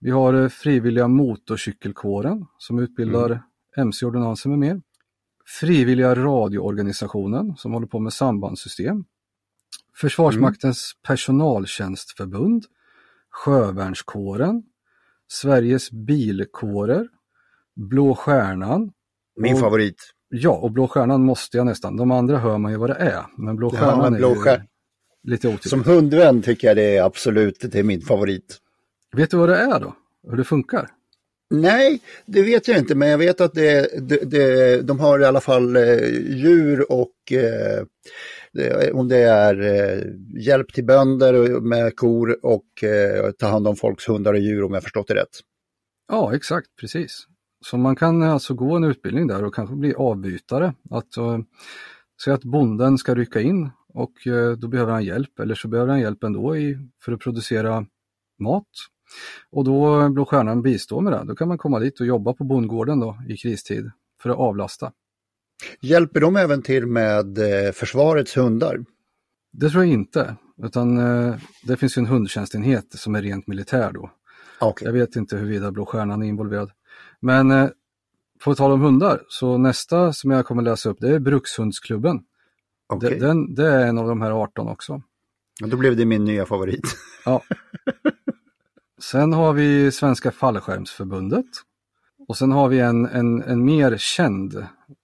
Vi 0.00 0.10
har 0.10 0.48
Frivilliga 0.48 1.08
motorcykelkåren 1.08 2.46
som 2.58 2.78
utbildar 2.78 3.30
mm. 3.30 3.42
mc-ordonnanser 3.76 4.50
med 4.50 4.58
mer. 4.58 4.82
Frivilliga 5.60 6.14
radioorganisationen 6.14 7.56
som 7.56 7.72
håller 7.72 7.86
på 7.86 7.98
med 7.98 8.12
sambandssystem. 8.12 9.04
Försvarsmaktens 9.96 10.94
mm. 10.94 11.08
personaltjänstförbund, 11.08 12.64
Sjövärnskåren, 13.30 14.62
Sveriges 15.28 15.90
bilkårer, 15.90 17.08
Blå 17.76 18.14
Stjärnan. 18.14 18.92
Min 19.36 19.54
och, 19.54 19.60
favorit. 19.60 20.14
Ja, 20.28 20.50
och 20.50 20.72
Blå 20.72 20.88
Stjärnan 20.88 21.24
måste 21.24 21.56
jag 21.56 21.66
nästan. 21.66 21.96
De 21.96 22.10
andra 22.10 22.38
hör 22.38 22.58
man 22.58 22.72
ju 22.72 22.78
vad 22.78 22.90
det 22.90 22.94
är. 22.94 23.26
Men 23.36 23.56
Blå 23.56 23.70
Stjärnan 23.70 24.04
ja, 24.04 24.10
men 24.10 24.18
Blå 24.18 24.28
är 24.28 24.60
ju 24.60 24.66
lite 25.24 25.48
otydligt. 25.48 25.70
Som 25.70 25.84
hundvän 25.84 26.42
tycker 26.42 26.68
jag 26.68 26.76
det 26.76 26.96
är 26.96 27.02
absolut 27.02 27.60
det 27.60 27.78
är 27.78 27.82
min 27.82 28.00
favorit. 28.00 28.58
Vet 29.16 29.30
du 29.30 29.36
vad 29.36 29.48
det 29.48 29.56
är 29.56 29.80
då? 29.80 29.96
Hur 30.30 30.36
det 30.36 30.44
funkar? 30.44 30.88
Nej, 31.50 32.00
det 32.26 32.42
vet 32.42 32.68
jag 32.68 32.78
inte, 32.78 32.94
men 32.94 33.08
jag 33.08 33.18
vet 33.18 33.40
att 33.40 33.54
det, 33.54 34.08
det, 34.08 34.30
det 34.30 34.82
de 34.82 35.00
har 35.00 35.20
i 35.20 35.24
alla 35.24 35.40
fall 35.40 35.76
eh, 35.76 36.08
djur 36.28 36.92
och 36.92 37.32
eh, 37.32 37.84
om 38.92 39.08
det 39.08 39.16
är 39.16 39.60
eh, 39.60 40.02
hjälp 40.42 40.72
till 40.72 40.84
bönder 40.84 41.60
med 41.60 41.96
kor 41.96 42.38
och 42.42 42.84
eh, 42.84 43.30
ta 43.30 43.46
hand 43.46 43.68
om 43.68 43.76
folks 43.76 44.08
hundar 44.08 44.32
och 44.32 44.40
djur 44.40 44.64
om 44.64 44.74
jag 44.74 44.82
förstått 44.82 45.08
det 45.08 45.14
rätt. 45.14 45.40
Ja, 46.08 46.34
exakt, 46.34 46.66
precis. 46.80 47.26
Så 47.64 47.76
man 47.76 47.96
kan 47.96 48.22
alltså 48.22 48.54
gå 48.54 48.76
en 48.76 48.84
utbildning 48.84 49.26
där 49.26 49.44
och 49.44 49.54
kanske 49.54 49.76
bli 49.76 49.94
avbytare. 49.94 50.74
Att, 50.90 51.12
säga 52.24 52.34
att 52.34 52.44
bonden 52.44 52.98
ska 52.98 53.14
rycka 53.14 53.40
in 53.40 53.70
och 53.94 54.26
uh, 54.26 54.52
då 54.52 54.68
behöver 54.68 54.92
han 54.92 55.04
hjälp 55.04 55.38
eller 55.38 55.54
så 55.54 55.68
behöver 55.68 55.90
han 55.90 56.00
hjälp 56.00 56.24
ändå 56.24 56.56
i, 56.56 56.78
för 57.04 57.12
att 57.12 57.20
producera 57.20 57.86
mat. 58.38 58.68
Och 59.50 59.64
då 59.64 60.08
Blå 60.08 60.24
Stjärnan 60.24 60.62
bistår 60.62 61.00
med 61.00 61.12
det. 61.12 61.24
Då 61.24 61.34
kan 61.34 61.48
man 61.48 61.58
komma 61.58 61.78
dit 61.78 62.00
och 62.00 62.06
jobba 62.06 62.32
på 62.32 62.44
bondgården 62.44 63.00
då 63.00 63.18
i 63.28 63.36
kristid 63.36 63.90
för 64.22 64.30
att 64.30 64.36
avlasta. 64.36 64.92
Hjälper 65.80 66.20
de 66.20 66.36
även 66.36 66.62
till 66.62 66.86
med 66.86 67.38
eh, 67.38 67.72
försvarets 67.72 68.36
hundar? 68.36 68.84
Det 69.52 69.70
tror 69.70 69.84
jag 69.84 69.92
inte, 69.92 70.36
utan 70.62 70.98
eh, 70.98 71.36
det 71.62 71.76
finns 71.76 71.98
ju 71.98 72.00
en 72.00 72.06
hundtjänstenhet 72.06 72.92
som 72.92 73.14
är 73.14 73.22
rent 73.22 73.46
militär 73.46 73.92
då. 73.92 74.10
Okay. 74.60 74.86
Jag 74.86 74.92
vet 74.92 75.16
inte 75.16 75.36
huruvida 75.36 75.72
Blå 75.72 75.86
Stjärnan 75.86 76.22
är 76.22 76.26
involverad. 76.26 76.70
Men 77.20 77.50
eh, 77.50 77.68
på 78.44 78.54
tal 78.54 78.72
om 78.72 78.80
hundar, 78.80 79.22
så 79.28 79.58
nästa 79.58 80.12
som 80.12 80.30
jag 80.30 80.46
kommer 80.46 80.62
läsa 80.62 80.88
upp 80.88 80.98
det 81.00 81.14
är 81.14 81.18
Brukshundsklubben. 81.18 82.24
Okay. 82.88 83.18
Den, 83.18 83.54
det 83.54 83.66
är 83.66 83.86
en 83.86 83.98
av 83.98 84.08
de 84.08 84.22
här 84.22 84.30
18 84.30 84.68
också. 84.68 85.02
Ja, 85.60 85.66
då 85.66 85.76
blev 85.76 85.96
det 85.96 86.04
min 86.04 86.24
nya 86.24 86.46
favorit. 86.46 86.96
ja. 87.24 87.42
Sen 88.98 89.32
har 89.32 89.52
vi 89.52 89.92
Svenska 89.92 90.30
fallskärmsförbundet. 90.30 91.46
Och 92.28 92.36
sen 92.36 92.52
har 92.52 92.68
vi 92.68 92.80
en, 92.80 93.06
en, 93.06 93.42
en 93.42 93.64
mer 93.64 93.96
känd, 93.96 94.54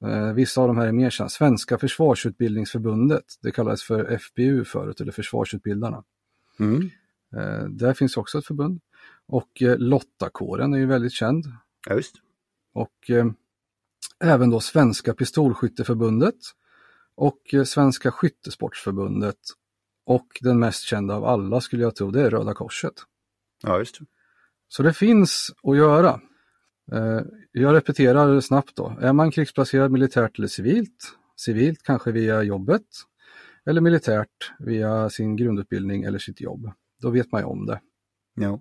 eh, 0.04 0.32
vissa 0.34 0.60
av 0.60 0.68
de 0.68 0.76
här 0.76 0.86
är 0.86 0.92
mer 0.92 1.10
kända, 1.10 1.28
Svenska 1.28 1.78
försvarsutbildningsförbundet. 1.78 3.24
Det 3.42 3.50
kallades 3.50 3.82
för 3.82 4.18
FBU 4.18 4.64
förut, 4.64 5.00
eller 5.00 5.12
Försvarsutbildarna. 5.12 6.04
Mm. 6.60 6.90
Eh, 7.36 7.64
där 7.64 7.94
finns 7.94 8.16
också 8.16 8.38
ett 8.38 8.46
förbund. 8.46 8.80
Och 9.26 9.62
eh, 9.62 9.78
Lottakåren 9.78 10.74
är 10.74 10.78
ju 10.78 10.86
väldigt 10.86 11.12
känd. 11.12 11.44
Ja. 11.88 12.00
Och 12.74 13.10
eh, 13.10 13.26
även 14.24 14.50
då 14.50 14.60
Svenska 14.60 15.14
pistolskytteförbundet 15.14 16.36
och 17.20 17.54
eh, 17.54 17.64
Svenska 17.64 18.10
skyttesportsförbundet. 18.10 19.36
Och 20.06 20.26
den 20.40 20.58
mest 20.58 20.82
kända 20.82 21.14
av 21.14 21.24
alla 21.24 21.60
skulle 21.60 21.82
jag 21.82 21.94
tro, 21.94 22.10
det 22.10 22.22
är 22.22 22.30
Röda 22.30 22.54
Korset. 22.54 22.94
Ja, 23.62 23.78
just. 23.78 23.98
Så 24.68 24.82
det 24.82 24.92
finns 24.92 25.50
att 25.62 25.76
göra. 25.76 26.20
Eh, 26.92 27.20
jag 27.52 27.74
repeterar 27.74 28.40
snabbt 28.40 28.76
då. 28.76 28.98
Är 29.00 29.12
man 29.12 29.30
krigsplacerad 29.30 29.90
militärt 29.90 30.38
eller 30.38 30.48
civilt? 30.48 31.16
Civilt 31.36 31.82
kanske 31.82 32.12
via 32.12 32.42
jobbet 32.42 32.86
eller 33.66 33.80
militärt 33.80 34.52
via 34.58 35.10
sin 35.10 35.36
grundutbildning 35.36 36.02
eller 36.02 36.18
sitt 36.18 36.40
jobb. 36.40 36.70
Då 37.00 37.10
vet 37.10 37.32
man 37.32 37.40
ju 37.40 37.44
om 37.44 37.66
det. 37.66 37.80
Ja. 38.34 38.60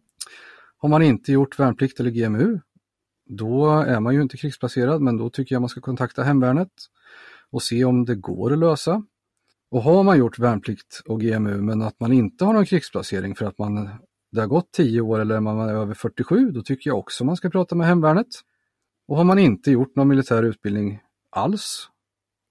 Har 0.78 0.90
man 0.90 1.02
inte 1.02 1.32
gjort 1.32 1.60
värnplikt 1.60 2.00
eller 2.00 2.12
GMU, 2.12 2.60
då 3.26 3.70
är 3.70 4.00
man 4.00 4.14
ju 4.14 4.22
inte 4.22 4.38
krigsplacerad, 4.38 5.02
men 5.02 5.18
då 5.18 5.30
tycker 5.30 5.56
jag 5.56 5.62
man 5.62 5.70
ska 5.70 5.82
kontakta 5.82 6.24
hemvärnet 6.24 6.72
och 7.52 7.64
se 7.64 7.86
om 7.86 8.06
det 8.06 8.16
går 8.16 8.54
att 8.54 8.60
lösa. 8.60 9.04
Och 9.72 9.84
har 9.84 10.04
man 10.04 10.18
gjort 10.18 10.40
värnplikt 10.40 11.02
och 11.06 11.22
GMU 11.22 11.62
men 11.62 11.82
att 11.82 12.00
man 12.00 12.14
inte 12.14 12.46
har 12.46 12.54
någon 12.54 12.66
krigsplacering 12.66 13.36
för 13.36 13.46
att 13.46 13.58
man 13.58 13.90
det 14.32 14.40
har 14.40 14.48
gått 14.48 14.72
10 14.72 15.02
år 15.02 15.20
eller 15.20 15.40
man 15.40 15.70
är 15.70 15.74
över 15.74 15.94
47, 15.94 16.52
då 16.52 16.62
tycker 16.62 16.90
jag 16.90 17.00
också 17.00 17.26
man 17.26 17.36
ska 17.36 17.50
prata 17.50 17.76
med 17.76 17.88
hemvärnet. 17.88 18.28
Och 19.08 19.18
har 19.18 19.24
man 19.24 19.40
inte 19.40 19.72
gjort 19.72 19.96
någon 19.96 20.08
militär 20.08 20.44
utbildning 20.44 21.00
alls 21.30 21.90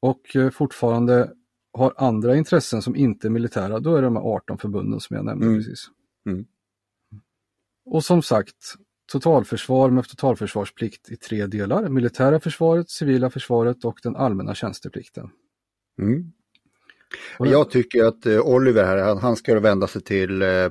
och 0.02 0.36
eh, 0.36 0.50
fortfarande 0.50 1.32
har 1.72 1.94
andra 1.96 2.36
intressen 2.36 2.82
som 2.82 2.96
inte 2.96 3.28
är 3.28 3.30
militära, 3.30 3.80
då 3.80 3.96
är 3.96 4.02
det 4.02 4.06
de 4.06 4.16
här 4.16 4.22
18 4.22 4.58
förbunden 4.58 5.00
som 5.00 5.16
jag 5.16 5.24
nämnde 5.24 5.46
mm. 5.46 5.58
precis. 5.58 5.86
Mm. 6.26 6.46
Och 7.90 8.04
som 8.04 8.22
sagt, 8.22 8.74
totalförsvar 9.08 9.90
med 9.90 10.08
totalförsvarsplikt 10.08 11.10
i 11.10 11.16
tre 11.16 11.46
delar. 11.46 11.88
Militära 11.88 12.40
försvaret, 12.40 12.90
civila 12.90 13.30
försvaret 13.30 13.84
och 13.84 13.98
den 14.02 14.16
allmänna 14.16 14.54
tjänsteplikten. 14.54 15.30
Mm. 16.00 16.32
Jag 17.38 17.70
tycker 17.70 18.04
att 18.04 18.26
eh, 18.26 18.40
Oliver 18.40 18.84
här, 18.84 18.98
han, 18.98 19.18
han 19.18 19.36
ska 19.36 19.60
vända 19.60 19.86
sig 19.86 20.02
till 20.02 20.42
eh, 20.42 20.70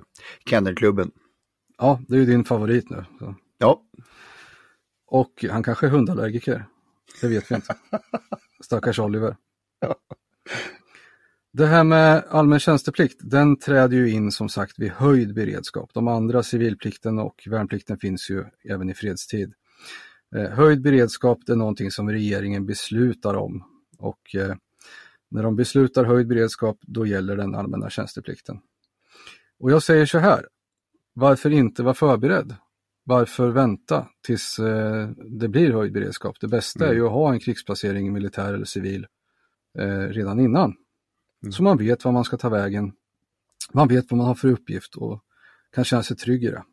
Kennelklubben. 0.50 1.12
Ja, 1.78 2.02
det 2.08 2.16
är 2.16 2.20
ju 2.20 2.26
din 2.26 2.46
favorit 2.46 2.90
nu. 2.90 3.06
Så. 3.20 3.36
Ja. 3.58 3.84
Och 5.08 5.46
han 5.50 5.64
kanske 5.64 5.86
är 5.86 5.90
hundallergiker. 5.90 6.66
Det 7.22 7.28
vet 7.28 7.52
vi 7.52 7.56
inte. 7.56 7.76
Stackars 8.64 9.00
Oliver. 9.00 9.36
Det 11.54 11.66
här 11.66 11.84
med 11.84 12.24
allmän 12.30 12.60
tjänsteplikt, 12.60 13.20
den 13.20 13.60
träder 13.60 13.98
ju 13.98 14.12
in 14.12 14.32
som 14.32 14.50
sagt 14.50 14.80
vid 14.80 14.92
höjd 14.92 15.34
beredskap. 15.34 15.90
De 15.94 16.08
andra, 16.08 16.44
civilplikten 16.44 17.20
och 17.20 17.44
värnplikten, 17.48 17.98
finns 17.98 18.30
ju 18.30 18.46
även 18.70 18.90
i 18.90 18.94
fredstid. 18.94 19.54
Eh, 20.36 20.50
höjd 20.50 20.82
beredskap 20.82 21.40
det 21.46 21.52
är 21.52 21.56
någonting 21.56 21.92
som 21.92 22.10
regeringen 22.10 22.66
beslutar 22.66 23.34
om 23.34 23.64
och 23.98 24.36
eh, 24.36 24.56
när 25.32 25.44
de 25.44 25.56
beslutar 25.56 26.06
höjd 26.06 26.28
beredskap 26.28 26.78
då 26.82 27.06
gäller 27.06 27.38
den 27.38 27.56
allmänna 27.56 27.90
tjänsteplikten. 27.90 28.60
Och 29.60 29.72
jag 29.72 29.84
säger 29.84 30.06
så 30.06 30.18
här, 30.18 30.48
varför 31.14 31.50
inte 31.50 31.84
vara 31.84 31.94
förberedd? 31.94 32.56
Varför 33.04 33.50
vänta 33.50 34.08
tills 34.26 34.60
eh, 34.60 35.10
det 35.40 35.48
blir 35.48 35.72
höjd 35.72 35.94
beredskap? 35.94 36.36
Det 36.42 36.48
bästa 36.48 36.80
mm. 36.80 36.92
är 36.92 36.96
ju 36.96 37.06
att 37.06 37.12
ha 37.12 37.34
en 37.34 37.40
krigsplacering, 37.40 38.14
militär 38.14 38.54
eller 38.54 38.66
civil, 38.66 39.08
redan 40.10 40.40
innan. 40.40 40.76
Mm. 41.44 41.52
Så 41.52 41.64
man 41.64 41.78
vet 41.78 42.06
vad 42.06 42.14
man 42.14 42.24
ska 42.24 42.38
ta 42.38 42.50
vägen. 42.50 42.92
Man 43.74 43.88
vet 43.88 44.12
vad 44.12 44.18
man 44.18 44.28
har 44.28 44.36
för 44.36 44.48
uppgift 44.48 44.96
och 44.96 45.24
kan 45.76 45.84
känna 45.84 46.04
sig 46.04 46.18
trygg 46.18 46.44
i 46.44 46.48
det. 46.48 46.64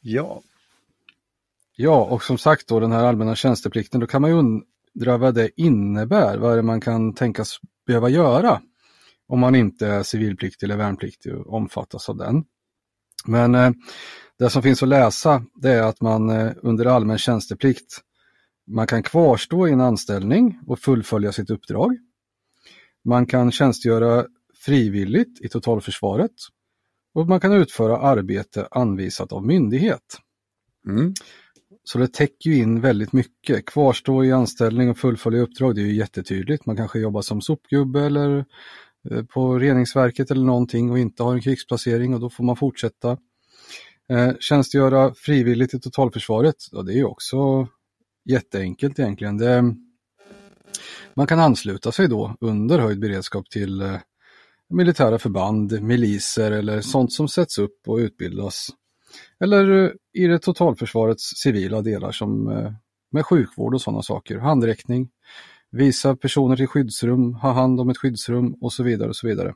Ja. 0.00 0.42
Ja, 1.76 2.04
och 2.04 2.22
som 2.22 2.38
sagt 2.38 2.68
då 2.68 2.80
den 2.80 2.92
här 2.92 3.04
allmänna 3.04 3.34
tjänsteplikten, 3.34 4.00
då 4.00 4.06
kan 4.06 4.22
man 4.22 4.30
ju 4.30 4.36
undra 4.36 5.16
vad 5.16 5.34
det 5.34 5.50
innebär, 5.60 6.38
vad 6.38 6.52
är 6.52 6.56
det 6.56 6.62
man 6.62 6.80
kan 6.80 7.14
tänkas 7.14 7.58
behöva 7.86 8.08
göra 8.08 8.60
om 9.28 9.40
man 9.40 9.54
inte 9.54 9.86
är 9.86 10.02
civilpliktig 10.02 10.66
eller 10.66 10.76
värnpliktig 10.76 11.34
och 11.34 11.54
omfattas 11.54 12.08
av 12.08 12.16
den. 12.16 12.44
Men 13.26 13.54
eh, 13.54 13.70
det 14.38 14.50
som 14.50 14.62
finns 14.62 14.82
att 14.82 14.88
läsa 14.88 15.44
det 15.54 15.70
är 15.70 15.82
att 15.82 16.00
man 16.00 16.30
eh, 16.30 16.52
under 16.62 16.86
allmän 16.86 17.18
tjänsteplikt 17.18 18.00
man 18.66 18.86
kan 18.86 19.02
kvarstå 19.02 19.68
i 19.68 19.72
en 19.72 19.80
anställning 19.80 20.60
och 20.66 20.78
fullfölja 20.78 21.32
sitt 21.32 21.50
uppdrag. 21.50 21.98
Man 23.04 23.26
kan 23.26 23.52
tjänstgöra 23.52 24.26
frivilligt 24.64 25.40
i 25.40 25.48
totalförsvaret 25.48 26.34
och 27.14 27.28
man 27.28 27.40
kan 27.40 27.52
utföra 27.52 27.98
arbete 27.98 28.68
anvisat 28.70 29.32
av 29.32 29.46
myndighet. 29.46 30.18
Mm. 30.86 31.14
Så 31.84 31.98
det 31.98 32.12
täcker 32.12 32.50
ju 32.50 32.56
in 32.56 32.80
väldigt 32.80 33.12
mycket. 33.12 33.66
Kvarstå 33.66 34.24
i 34.24 34.32
anställning 34.32 34.90
och 34.90 34.98
fullfölja 34.98 35.40
uppdrag, 35.40 35.74
det 35.74 35.80
är 35.80 35.86
ju 35.86 35.94
jättetydligt. 35.94 36.66
Man 36.66 36.76
kanske 36.76 36.98
jobbar 36.98 37.22
som 37.22 37.40
sopgubbe 37.40 38.00
eller 38.00 38.44
eh, 39.10 39.24
på 39.24 39.58
reningsverket 39.58 40.30
eller 40.30 40.44
någonting 40.44 40.90
och 40.90 40.98
inte 40.98 41.22
har 41.22 41.34
en 41.34 41.40
krigsplacering 41.40 42.14
och 42.14 42.20
då 42.20 42.30
får 42.30 42.44
man 42.44 42.56
fortsätta. 42.56 43.18
Eh, 44.10 44.32
tjänstgöra 44.40 45.14
frivilligt 45.14 45.74
i 45.74 45.80
totalförsvaret, 45.80 46.56
ja, 46.72 46.82
det 46.82 46.92
är 46.92 46.96
ju 46.96 47.04
också 47.04 47.68
jätteenkelt 48.24 48.98
egentligen. 48.98 49.38
Det, 49.38 49.74
man 51.14 51.26
kan 51.26 51.40
ansluta 51.40 51.92
sig 51.92 52.08
då 52.08 52.36
under 52.40 52.78
höjd 52.78 53.00
beredskap 53.00 53.50
till 53.50 53.80
eh, 53.80 53.96
militära 54.68 55.18
förband, 55.18 55.82
miliser 55.82 56.52
eller 56.52 56.80
sånt 56.80 57.12
som 57.12 57.28
sätts 57.28 57.58
upp 57.58 57.88
och 57.88 57.96
utbildas. 57.96 58.68
Eller 59.40 59.84
eh, 59.84 59.90
i 60.12 60.26
det 60.26 60.38
totalförsvarets 60.38 61.22
civila 61.22 61.82
delar 61.82 62.12
som 62.12 62.48
eh, 62.48 62.72
med 63.12 63.26
sjukvård 63.26 63.74
och 63.74 63.82
sådana 63.82 64.02
saker, 64.02 64.38
handräckning, 64.38 65.08
visa 65.70 66.16
personer 66.16 66.56
till 66.56 66.66
skyddsrum, 66.66 67.34
ha 67.34 67.52
hand 67.52 67.80
om 67.80 67.90
ett 67.90 67.98
skyddsrum 67.98 68.54
och 68.60 68.72
så 68.72 68.82
vidare 68.82 69.08
och 69.08 69.16
så 69.16 69.26
vidare. 69.26 69.54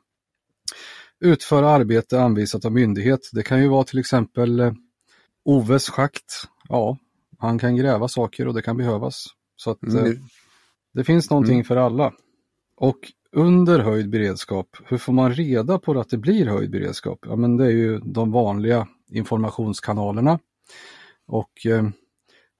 Utföra 1.19 1.69
arbete 1.69 2.21
anvisat 2.21 2.65
av 2.65 2.71
myndighet. 2.71 3.29
Det 3.31 3.43
kan 3.43 3.61
ju 3.61 3.67
vara 3.67 3.83
till 3.83 3.99
exempel 3.99 4.75
Oves 5.45 5.89
schakt. 5.89 6.47
Ja, 6.69 6.97
han 7.37 7.59
kan 7.59 7.75
gräva 7.75 8.07
saker 8.07 8.47
och 8.47 8.53
det 8.53 8.61
kan 8.61 8.77
behövas. 8.77 9.25
Så 9.55 9.71
att 9.71 9.83
mm. 9.83 10.19
Det 10.95 11.03
finns 11.03 11.29
någonting 11.29 11.55
mm. 11.55 11.65
för 11.65 11.75
alla. 11.75 12.13
Och 12.77 13.11
under 13.31 13.79
höjd 13.79 14.09
beredskap, 14.09 14.77
hur 14.85 14.97
får 14.97 15.13
man 15.13 15.33
reda 15.33 15.79
på 15.79 15.99
att 15.99 16.09
det 16.09 16.17
blir 16.17 16.45
höjd 16.45 16.71
beredskap? 16.71 17.19
Ja, 17.27 17.35
men 17.35 17.57
det 17.57 17.65
är 17.65 17.71
ju 17.71 17.99
de 17.99 18.31
vanliga 18.31 18.87
informationskanalerna 19.11 20.39
och 21.27 21.65
eh, 21.65 21.89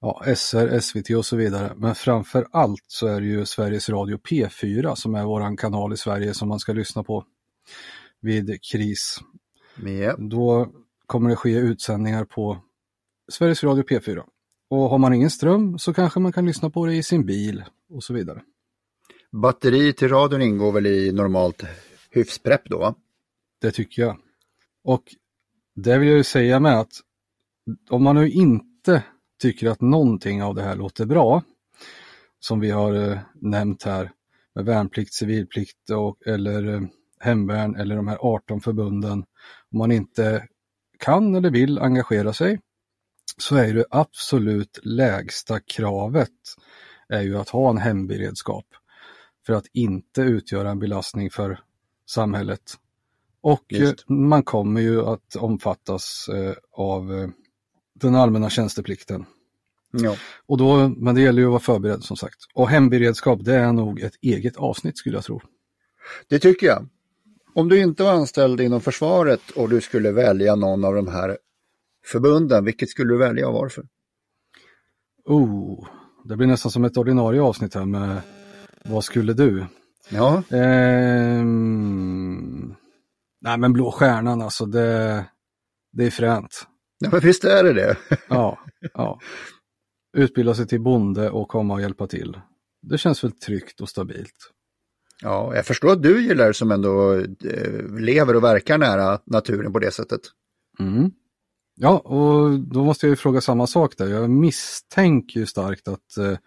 ja, 0.02 0.24
SR, 0.36 0.80
SVT 0.80 1.10
och 1.10 1.26
så 1.26 1.36
vidare. 1.36 1.74
Men 1.76 1.95
framför 1.95 2.48
allt 2.52 2.84
så 2.88 3.08
är 3.08 3.21
det 3.21 3.28
ju 3.28 3.45
Sveriges 3.45 3.89
Radio 3.89 4.17
P4 4.17 4.95
som 4.95 5.15
är 5.15 5.24
våran 5.24 5.58
kanal 5.58 5.93
i 5.93 5.98
Sverige 5.98 6.34
som 6.34 6.50
man 6.50 6.60
ska 6.60 6.74
lyssna 6.74 7.04
på 7.04 7.26
vid 8.21 8.63
kris. 8.71 9.19
Yeah. 9.86 10.19
Då 10.19 10.67
kommer 11.06 11.30
det 11.30 11.36
ske 11.36 11.58
utsändningar 11.58 12.26
på 12.26 12.58
Sveriges 13.32 13.63
Radio 13.63 13.84
P4. 13.84 14.24
Och 14.69 14.89
har 14.89 14.98
man 14.98 15.13
ingen 15.13 15.30
ström 15.30 15.80
så 15.80 15.93
kanske 15.93 16.19
man 16.19 16.32
kan 16.32 16.45
lyssna 16.45 16.69
på 16.69 16.86
det 16.86 16.95
i 16.95 17.04
sin 17.04 17.26
bil 17.26 17.63
och 17.89 18.04
så 18.04 18.13
vidare. 18.13 18.41
Batteri 19.32 19.93
till 19.93 20.10
radion 20.10 20.41
ingår 20.41 20.71
väl 20.71 20.86
i 20.86 21.12
normalt 21.12 21.63
hyfsprepp 22.10 22.62
då? 22.65 22.95
Det 23.62 23.71
tycker 23.71 24.02
jag. 24.02 24.17
Och 24.84 25.04
det 25.76 25.98
vill 25.98 26.08
jag 26.08 26.17
ju 26.17 26.24
säga 26.24 26.60
med 26.60 26.80
att 26.80 26.91
om 27.89 28.04
man 28.04 28.15
nu 28.15 28.30
inte 28.30 29.04
tycker 29.41 29.69
att 29.69 29.82
någonting 29.82 30.43
av 30.43 30.56
det 30.56 30.62
här 30.62 30.76
låter 30.76 31.06
bra, 31.06 31.43
som 32.39 32.60
vi 32.60 32.71
har 32.71 32.93
eh, 32.93 33.19
nämnt 33.36 33.84
här 33.84 34.12
med 34.56 34.65
värnplikt, 34.65 35.13
civilplikt 35.13 35.89
och, 35.89 36.28
eller 36.28 36.74
eh, 36.74 36.82
hemvärn 37.19 37.76
eller 37.76 37.95
de 37.95 38.08
här 38.08 38.17
18 38.21 38.62
förbunden, 38.62 39.26
om 39.71 39.78
man 39.78 39.91
inte 39.91 40.48
kan 41.00 41.36
eller 41.36 41.50
vill 41.50 41.80
engagera 41.80 42.34
sig, 42.34 42.60
så 43.38 43.56
är 43.56 43.74
det 43.74 43.86
absolut 43.89 44.80
lägsta 44.84 45.60
kravet 45.60 46.32
är 47.10 47.22
ju 47.22 47.38
att 47.38 47.50
ha 47.50 47.70
en 47.70 47.78
hemberedskap 47.78 48.65
för 49.46 49.54
att 49.54 49.65
inte 49.74 50.22
utgöra 50.22 50.70
en 50.72 50.80
belastning 50.80 51.30
för 51.30 51.60
samhället. 52.10 52.62
Och 53.41 53.63
Just. 53.70 54.10
man 54.10 54.44
kommer 54.44 54.82
ju 54.82 55.02
att 55.02 55.36
omfattas 55.36 56.30
eh, 56.34 56.54
av 56.72 57.13
eh, 57.13 57.30
den 57.94 58.15
allmänna 58.15 58.50
tjänsteplikten. 58.50 59.26
Ja. 59.91 60.15
Och 60.46 60.58
då, 60.58 60.88
men 60.88 61.15
det 61.15 61.22
gäller 61.22 61.41
ju 61.41 61.46
att 61.46 61.52
vara 61.52 61.60
förberedd 61.60 62.04
som 62.04 62.18
sagt. 62.18 62.38
Och 62.54 62.70
hemberedskap 62.70 63.39
det 63.44 63.56
är 63.56 63.72
nog 63.72 64.00
ett 64.00 64.15
eget 64.22 64.58
avsnitt 64.58 64.98
skulle 64.98 65.18
jag 65.18 65.24
tro. 65.24 65.41
Det 66.28 66.39
tycker 66.39 66.68
jag. 66.68 66.88
Om 67.54 67.70
du 67.70 67.82
inte 67.82 68.04
var 68.04 68.12
anställd 68.12 68.62
inom 68.62 68.82
försvaret 68.82 69.50
och 69.56 69.70
du 69.70 69.82
skulle 69.82 70.12
välja 70.12 70.56
någon 70.56 70.86
av 70.86 70.96
de 70.96 71.08
här 71.08 71.38
förbunden, 72.06 72.65
vilket 72.65 72.89
skulle 72.89 73.13
du 73.13 73.18
välja 73.18 73.48
och 73.48 73.54
varför? 73.54 73.88
Oh, 75.26 75.88
det 76.28 76.38
blir 76.38 76.48
nästan 76.48 76.72
som 76.72 76.86
ett 76.86 76.98
ordinarie 76.98 77.42
avsnitt 77.42 77.76
här 77.76 77.86
med 77.86 78.22
vad 78.86 79.04
skulle 79.04 79.34
du? 79.34 79.66
Ja. 80.10 80.44
Ehm... 80.50 81.56
Nej 83.42 83.58
men 83.58 83.74
Blå 83.74 83.92
Stjärnan 83.92 84.42
alltså, 84.42 84.66
det, 84.66 85.26
det 85.92 86.06
är 86.06 86.12
fränt. 86.12 86.68
Ja 87.00 87.10
men 87.12 87.20
visst 87.20 87.44
är 87.44 87.64
det 87.64 87.74
det. 87.74 87.98
ja, 88.30 88.60
ja. 88.94 89.20
Utbilda 90.18 90.56
sig 90.56 90.68
till 90.68 90.82
bonde 90.82 91.30
och 91.30 91.48
komma 91.48 91.74
och 91.74 91.82
hjälpa 91.82 92.08
till. 92.08 92.40
Det 92.82 92.98
känns 92.98 93.24
väl 93.24 93.32
tryggt 93.32 93.82
och 93.82 93.90
stabilt. 93.90 94.52
Ja, 95.22 95.56
jag 95.56 95.66
förstår 95.66 95.92
att 95.92 96.04
du 96.04 96.22
gillar 96.28 96.52
som 96.52 96.72
ändå 96.72 97.14
eh, 97.14 98.00
lever 98.00 98.36
och 98.36 98.44
verkar 98.44 98.78
nära 98.78 99.20
naturen 99.26 99.74
på 99.74 99.80
det 99.80 99.92
sättet. 99.92 100.22
Mm. 100.80 101.12
Ja, 101.76 102.00
och 102.00 102.60
då 102.60 102.84
måste 102.84 103.06
jag 103.06 103.10
ju 103.10 103.16
fråga 103.16 103.42
samma 103.42 103.68
sak 103.68 103.98
där. 103.98 104.08
Jag 104.08 104.30
misstänker 104.30 105.40
ju 105.40 105.46
starkt 105.46 105.88
att 105.88 106.18
eh, 106.18 106.38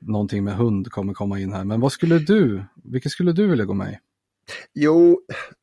någonting 0.00 0.44
med 0.44 0.54
hund 0.54 0.90
kommer 0.90 1.14
komma 1.14 1.40
in 1.40 1.52
här. 1.52 1.64
Men 1.64 1.80
vad 1.80 1.92
skulle 1.92 2.18
du, 2.18 2.64
vilket 2.84 3.12
skulle 3.12 3.32
du 3.32 3.46
vilja 3.46 3.64
gå 3.64 3.74
med 3.74 3.92
i? 3.92 3.98
Jo, 4.74 5.20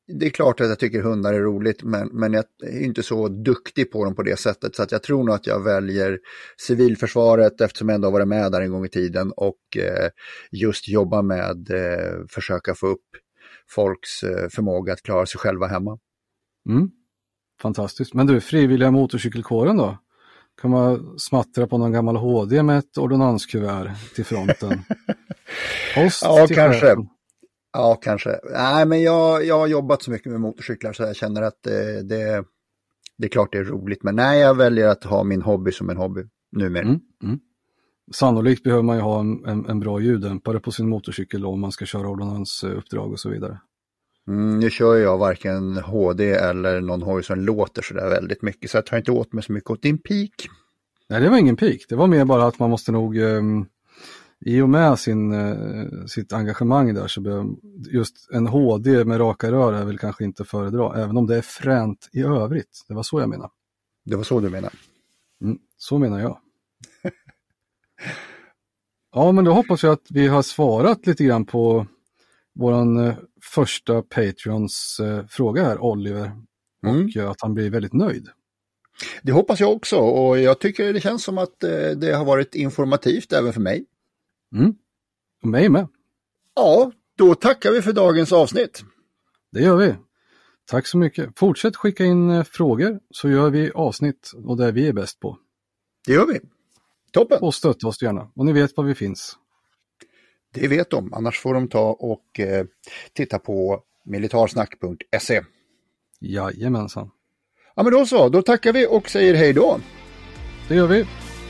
det 0.08 0.26
är 0.26 0.30
klart 0.30 0.62
att 0.62 0.68
jag 0.70 0.80
tycker 0.80 1.02
hundar 1.02 1.34
är 1.34 1.40
roligt, 1.40 1.84
men, 1.84 2.08
men 2.08 2.34
jag 2.34 2.46
är 2.64 2.84
inte 2.84 3.04
så 3.04 3.28
duktig 3.28 3.92
på 3.92 4.06
dem 4.06 4.16
på 4.16 4.24
det 4.24 4.40
sättet. 4.40 4.76
Så 4.76 4.84
att 4.84 4.92
jag 4.92 5.04
tror 5.04 5.24
nog 5.24 5.36
att 5.36 5.48
jag 5.48 5.64
väljer 5.64 6.20
civilförsvaret 6.58 7.62
eftersom 7.62 7.90
jag 7.90 7.96
ändå 7.96 8.08
har 8.08 8.14
varit 8.14 8.28
med 8.28 8.52
där 8.52 8.62
en 8.62 8.72
gång 8.72 8.86
i 8.86 8.90
tiden 8.90 9.32
och 9.38 9.78
eh, 9.78 10.10
just 10.52 10.88
jobba 10.88 11.22
med 11.22 11.70
eh, 11.72 12.26
försöka 12.30 12.76
få 12.76 12.88
upp 12.88 13.06
folks 13.70 14.24
eh, 14.24 14.50
förmåga 14.50 14.94
att 14.94 15.02
klara 15.02 15.26
sig 15.26 15.40
själva 15.40 15.68
hemma. 15.68 16.00
Mm. 16.70 16.90
Fantastiskt. 17.62 18.14
Men 18.14 18.28
du, 18.28 18.42
frivilliga 18.42 18.92
motorcykelkåren 18.92 19.78
då? 19.78 19.98
Kan 20.62 20.72
man 20.72 21.20
smattra 21.20 21.68
på 21.68 21.78
någon 21.78 21.92
gammal 21.92 22.16
HD 22.16 22.64
med 22.64 22.78
ett 22.78 22.98
ordonanskuvert 22.98 23.92
till 24.16 24.26
fronten? 24.26 24.70
Post 25.96 26.22
ja, 26.24 26.48
till 26.48 26.56
kanske. 26.56 26.82
Chefen. 26.82 27.08
Ja, 27.74 27.96
kanske. 27.96 28.40
Nej, 28.54 28.86
men 28.86 29.02
jag, 29.02 29.46
jag 29.46 29.60
har 29.60 29.68
jobbat 29.68 30.04
så 30.04 30.12
mycket 30.12 30.32
med 30.32 30.42
motorcyklar 30.42 30.94
så 30.94 31.04
jag 31.04 31.16
känner 31.16 31.42
att 31.42 31.64
det, 31.64 32.04
det, 32.04 32.44
det 33.18 33.28
är 33.28 33.30
klart 33.30 33.52
det 33.52 33.58
är 33.58 33.64
roligt. 33.64 34.04
Men 34.04 34.16
nej, 34.16 34.40
jag 34.40 34.56
väljer 34.56 34.88
att 34.88 35.04
ha 35.04 35.24
min 35.24 35.42
hobby 35.42 35.72
som 35.72 35.90
en 35.90 35.98
hobby 35.98 36.22
numera. 36.52 36.84
Mm, 36.84 37.00
mm. 37.24 37.40
Sannolikt 38.12 38.64
behöver 38.64 38.84
man 38.84 38.96
ju 38.96 39.02
ha 39.02 39.20
en, 39.20 39.46
en, 39.46 39.66
en 39.66 39.80
bra 39.80 40.00
ljuddämpare 40.00 40.60
på 40.60 40.72
sin 40.72 40.90
motorcykel 40.90 41.46
om 41.46 41.60
man 41.60 41.72
ska 41.72 41.86
köra 41.86 42.10
ordonansuppdrag 42.10 43.12
och 43.12 43.20
så 43.20 43.30
vidare. 43.30 43.60
Mm, 44.28 44.60
nu 44.60 44.70
kör 44.70 44.96
jag 44.96 45.18
varken 45.18 45.78
HD 45.78 46.32
eller 46.32 46.82
någon 46.82 47.02
hoj 47.02 47.24
som 47.24 47.40
låter 47.40 47.82
sådär 47.82 48.10
väldigt 48.10 48.42
mycket 48.42 48.72
så 48.72 48.78
jag 48.78 48.86
tar 48.86 48.98
inte 48.98 49.12
åt 49.12 49.34
mig 49.34 49.44
så 49.44 49.52
mycket 49.52 49.70
åt 49.70 49.82
din 49.82 49.98
peak. 49.98 50.48
Nej, 51.10 51.22
det 51.22 51.30
var 51.30 51.38
ingen 51.38 51.56
pik. 51.56 51.86
Det 51.90 51.96
var 51.96 52.08
mer 52.08 52.26
bara 52.26 52.48
att 52.48 52.60
man 52.60 52.70
måste 52.70 52.92
nog 52.92 53.18
eh, 53.18 53.42
i 54.40 54.62
och 54.62 54.70
med 54.70 55.00
sin, 55.00 55.34
eh, 55.34 56.06
sitt 56.06 56.34
engagemang 56.34 56.94
där 56.94 57.08
så 57.08 57.22
behöver 57.22 57.48
just 57.92 58.30
en 58.32 58.48
HD 58.48 59.06
med 59.06 59.20
raka 59.20 59.52
rör 59.52 59.74
är 59.74 59.86
väl 59.86 60.00
kanske 60.00 60.24
inte 60.24 60.46
föredra, 60.46 61.04
även 61.04 61.18
om 61.18 61.28
det 61.28 61.38
är 61.38 61.42
fränt 61.42 62.10
i 62.12 62.22
övrigt. 62.22 62.86
Det 62.88 62.94
var 62.94 63.04
så 63.04 63.20
jag 63.20 63.30
menade. 63.30 63.50
Det 64.06 64.16
var 64.16 64.24
så 64.24 64.40
du 64.40 64.50
menade? 64.50 64.76
Mm, 65.42 65.58
så 65.78 65.98
menar 65.98 66.20
jag. 66.20 66.40
ja, 69.14 69.32
men 69.32 69.46
då 69.46 69.54
hoppas 69.54 69.84
jag 69.84 69.94
att 69.94 70.08
vi 70.10 70.28
har 70.28 70.42
svarat 70.42 71.08
lite 71.08 71.24
grann 71.24 71.46
på 71.46 71.88
våran 72.58 73.08
eh, 73.08 73.16
första 73.42 74.02
Patreons 74.02 75.00
eh, 75.00 75.26
fråga 75.28 75.64
här, 75.64 75.80
Oliver. 75.82 76.32
Mm. 76.86 77.06
Och 77.06 77.18
eh, 77.18 77.30
att 77.30 77.42
han 77.42 77.54
blir 77.54 77.70
väldigt 77.70 77.94
nöjd. 77.94 78.30
Det 79.24 79.32
hoppas 79.32 79.60
jag 79.60 79.72
också 79.72 79.98
och 79.98 80.40
jag 80.40 80.60
tycker 80.60 80.94
det 80.94 81.02
känns 81.02 81.24
som 81.24 81.38
att 81.38 81.60
det 81.98 82.16
har 82.16 82.26
varit 82.26 82.56
informativt 82.56 83.34
även 83.34 83.54
för 83.54 83.62
mig. 83.62 83.86
Mm. 84.56 84.76
Och 85.44 85.50
mig 85.50 85.70
med. 85.70 85.88
Ja, 86.56 86.92
då 87.18 87.36
tackar 87.36 87.72
vi 87.72 87.82
för 87.82 87.94
dagens 87.94 88.32
avsnitt. 88.32 88.84
Det 89.52 89.62
gör 89.62 89.78
vi. 89.78 89.96
Tack 90.66 90.88
så 90.88 90.98
mycket. 90.98 91.40
Fortsätt 91.40 91.76
skicka 91.76 92.06
in 92.06 92.46
frågor 92.46 93.00
så 93.12 93.30
gör 93.30 93.50
vi 93.50 93.72
avsnitt 93.72 94.32
och 94.46 94.58
det 94.58 94.72
vi 94.72 94.88
är 94.88 94.94
bäst 94.94 95.20
på. 95.20 95.38
Det 96.06 96.14
gör 96.14 96.26
vi. 96.26 96.40
Toppen! 97.12 97.38
Och 97.42 97.56
stötta 97.56 97.88
oss 97.88 98.02
gärna. 98.02 98.32
Och 98.36 98.46
ni 98.46 98.54
vet 98.54 98.78
var 98.78 98.84
vi 98.84 98.96
finns. 98.96 99.38
Det 100.54 100.68
vet 100.68 100.90
de, 100.90 101.14
annars 101.14 101.40
får 101.40 101.54
de 101.54 101.68
ta 101.68 101.90
och 102.00 102.40
eh, 102.40 102.66
titta 103.14 103.40
på 103.40 103.82
militarsnack.se. 104.06 105.42
Jajamensan. 106.20 107.10
Ja 107.76 107.84
men 107.84 107.94
då 107.94 108.06
så, 108.06 108.30
då 108.30 108.42
tackar 108.42 108.74
vi 108.74 108.88
och 108.90 109.10
säger 109.10 109.34
hej 109.34 109.54
då. 109.54 109.80
Det 110.68 110.76
gör 110.76 110.88
vi. 110.88 111.06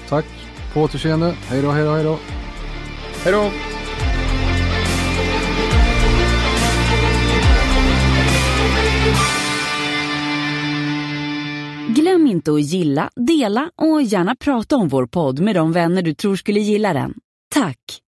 Tack. 0.10 0.26
På 0.74 0.82
återseende. 0.82 1.32
Hej 1.32 1.62
då, 1.62 1.72
hej 1.72 1.84
då, 1.84 1.92
hej 1.92 2.04
då. 2.04 2.20
Hej 3.24 3.34
då! 3.34 3.52
Glöm 12.02 12.28
inte 12.28 12.52
att 12.52 12.62
gilla, 12.62 13.10
dela 13.16 13.72
och 13.76 14.02
gärna 14.02 14.36
prata 14.36 14.76
om 14.76 14.88
vår 14.88 15.06
podd 15.06 15.40
med 15.40 15.56
de 15.56 15.72
vänner 15.72 16.02
du 16.02 16.14
tror 16.14 16.36
skulle 16.36 16.60
gilla 16.60 16.94
den. 16.94 17.14
Tack! 17.54 18.02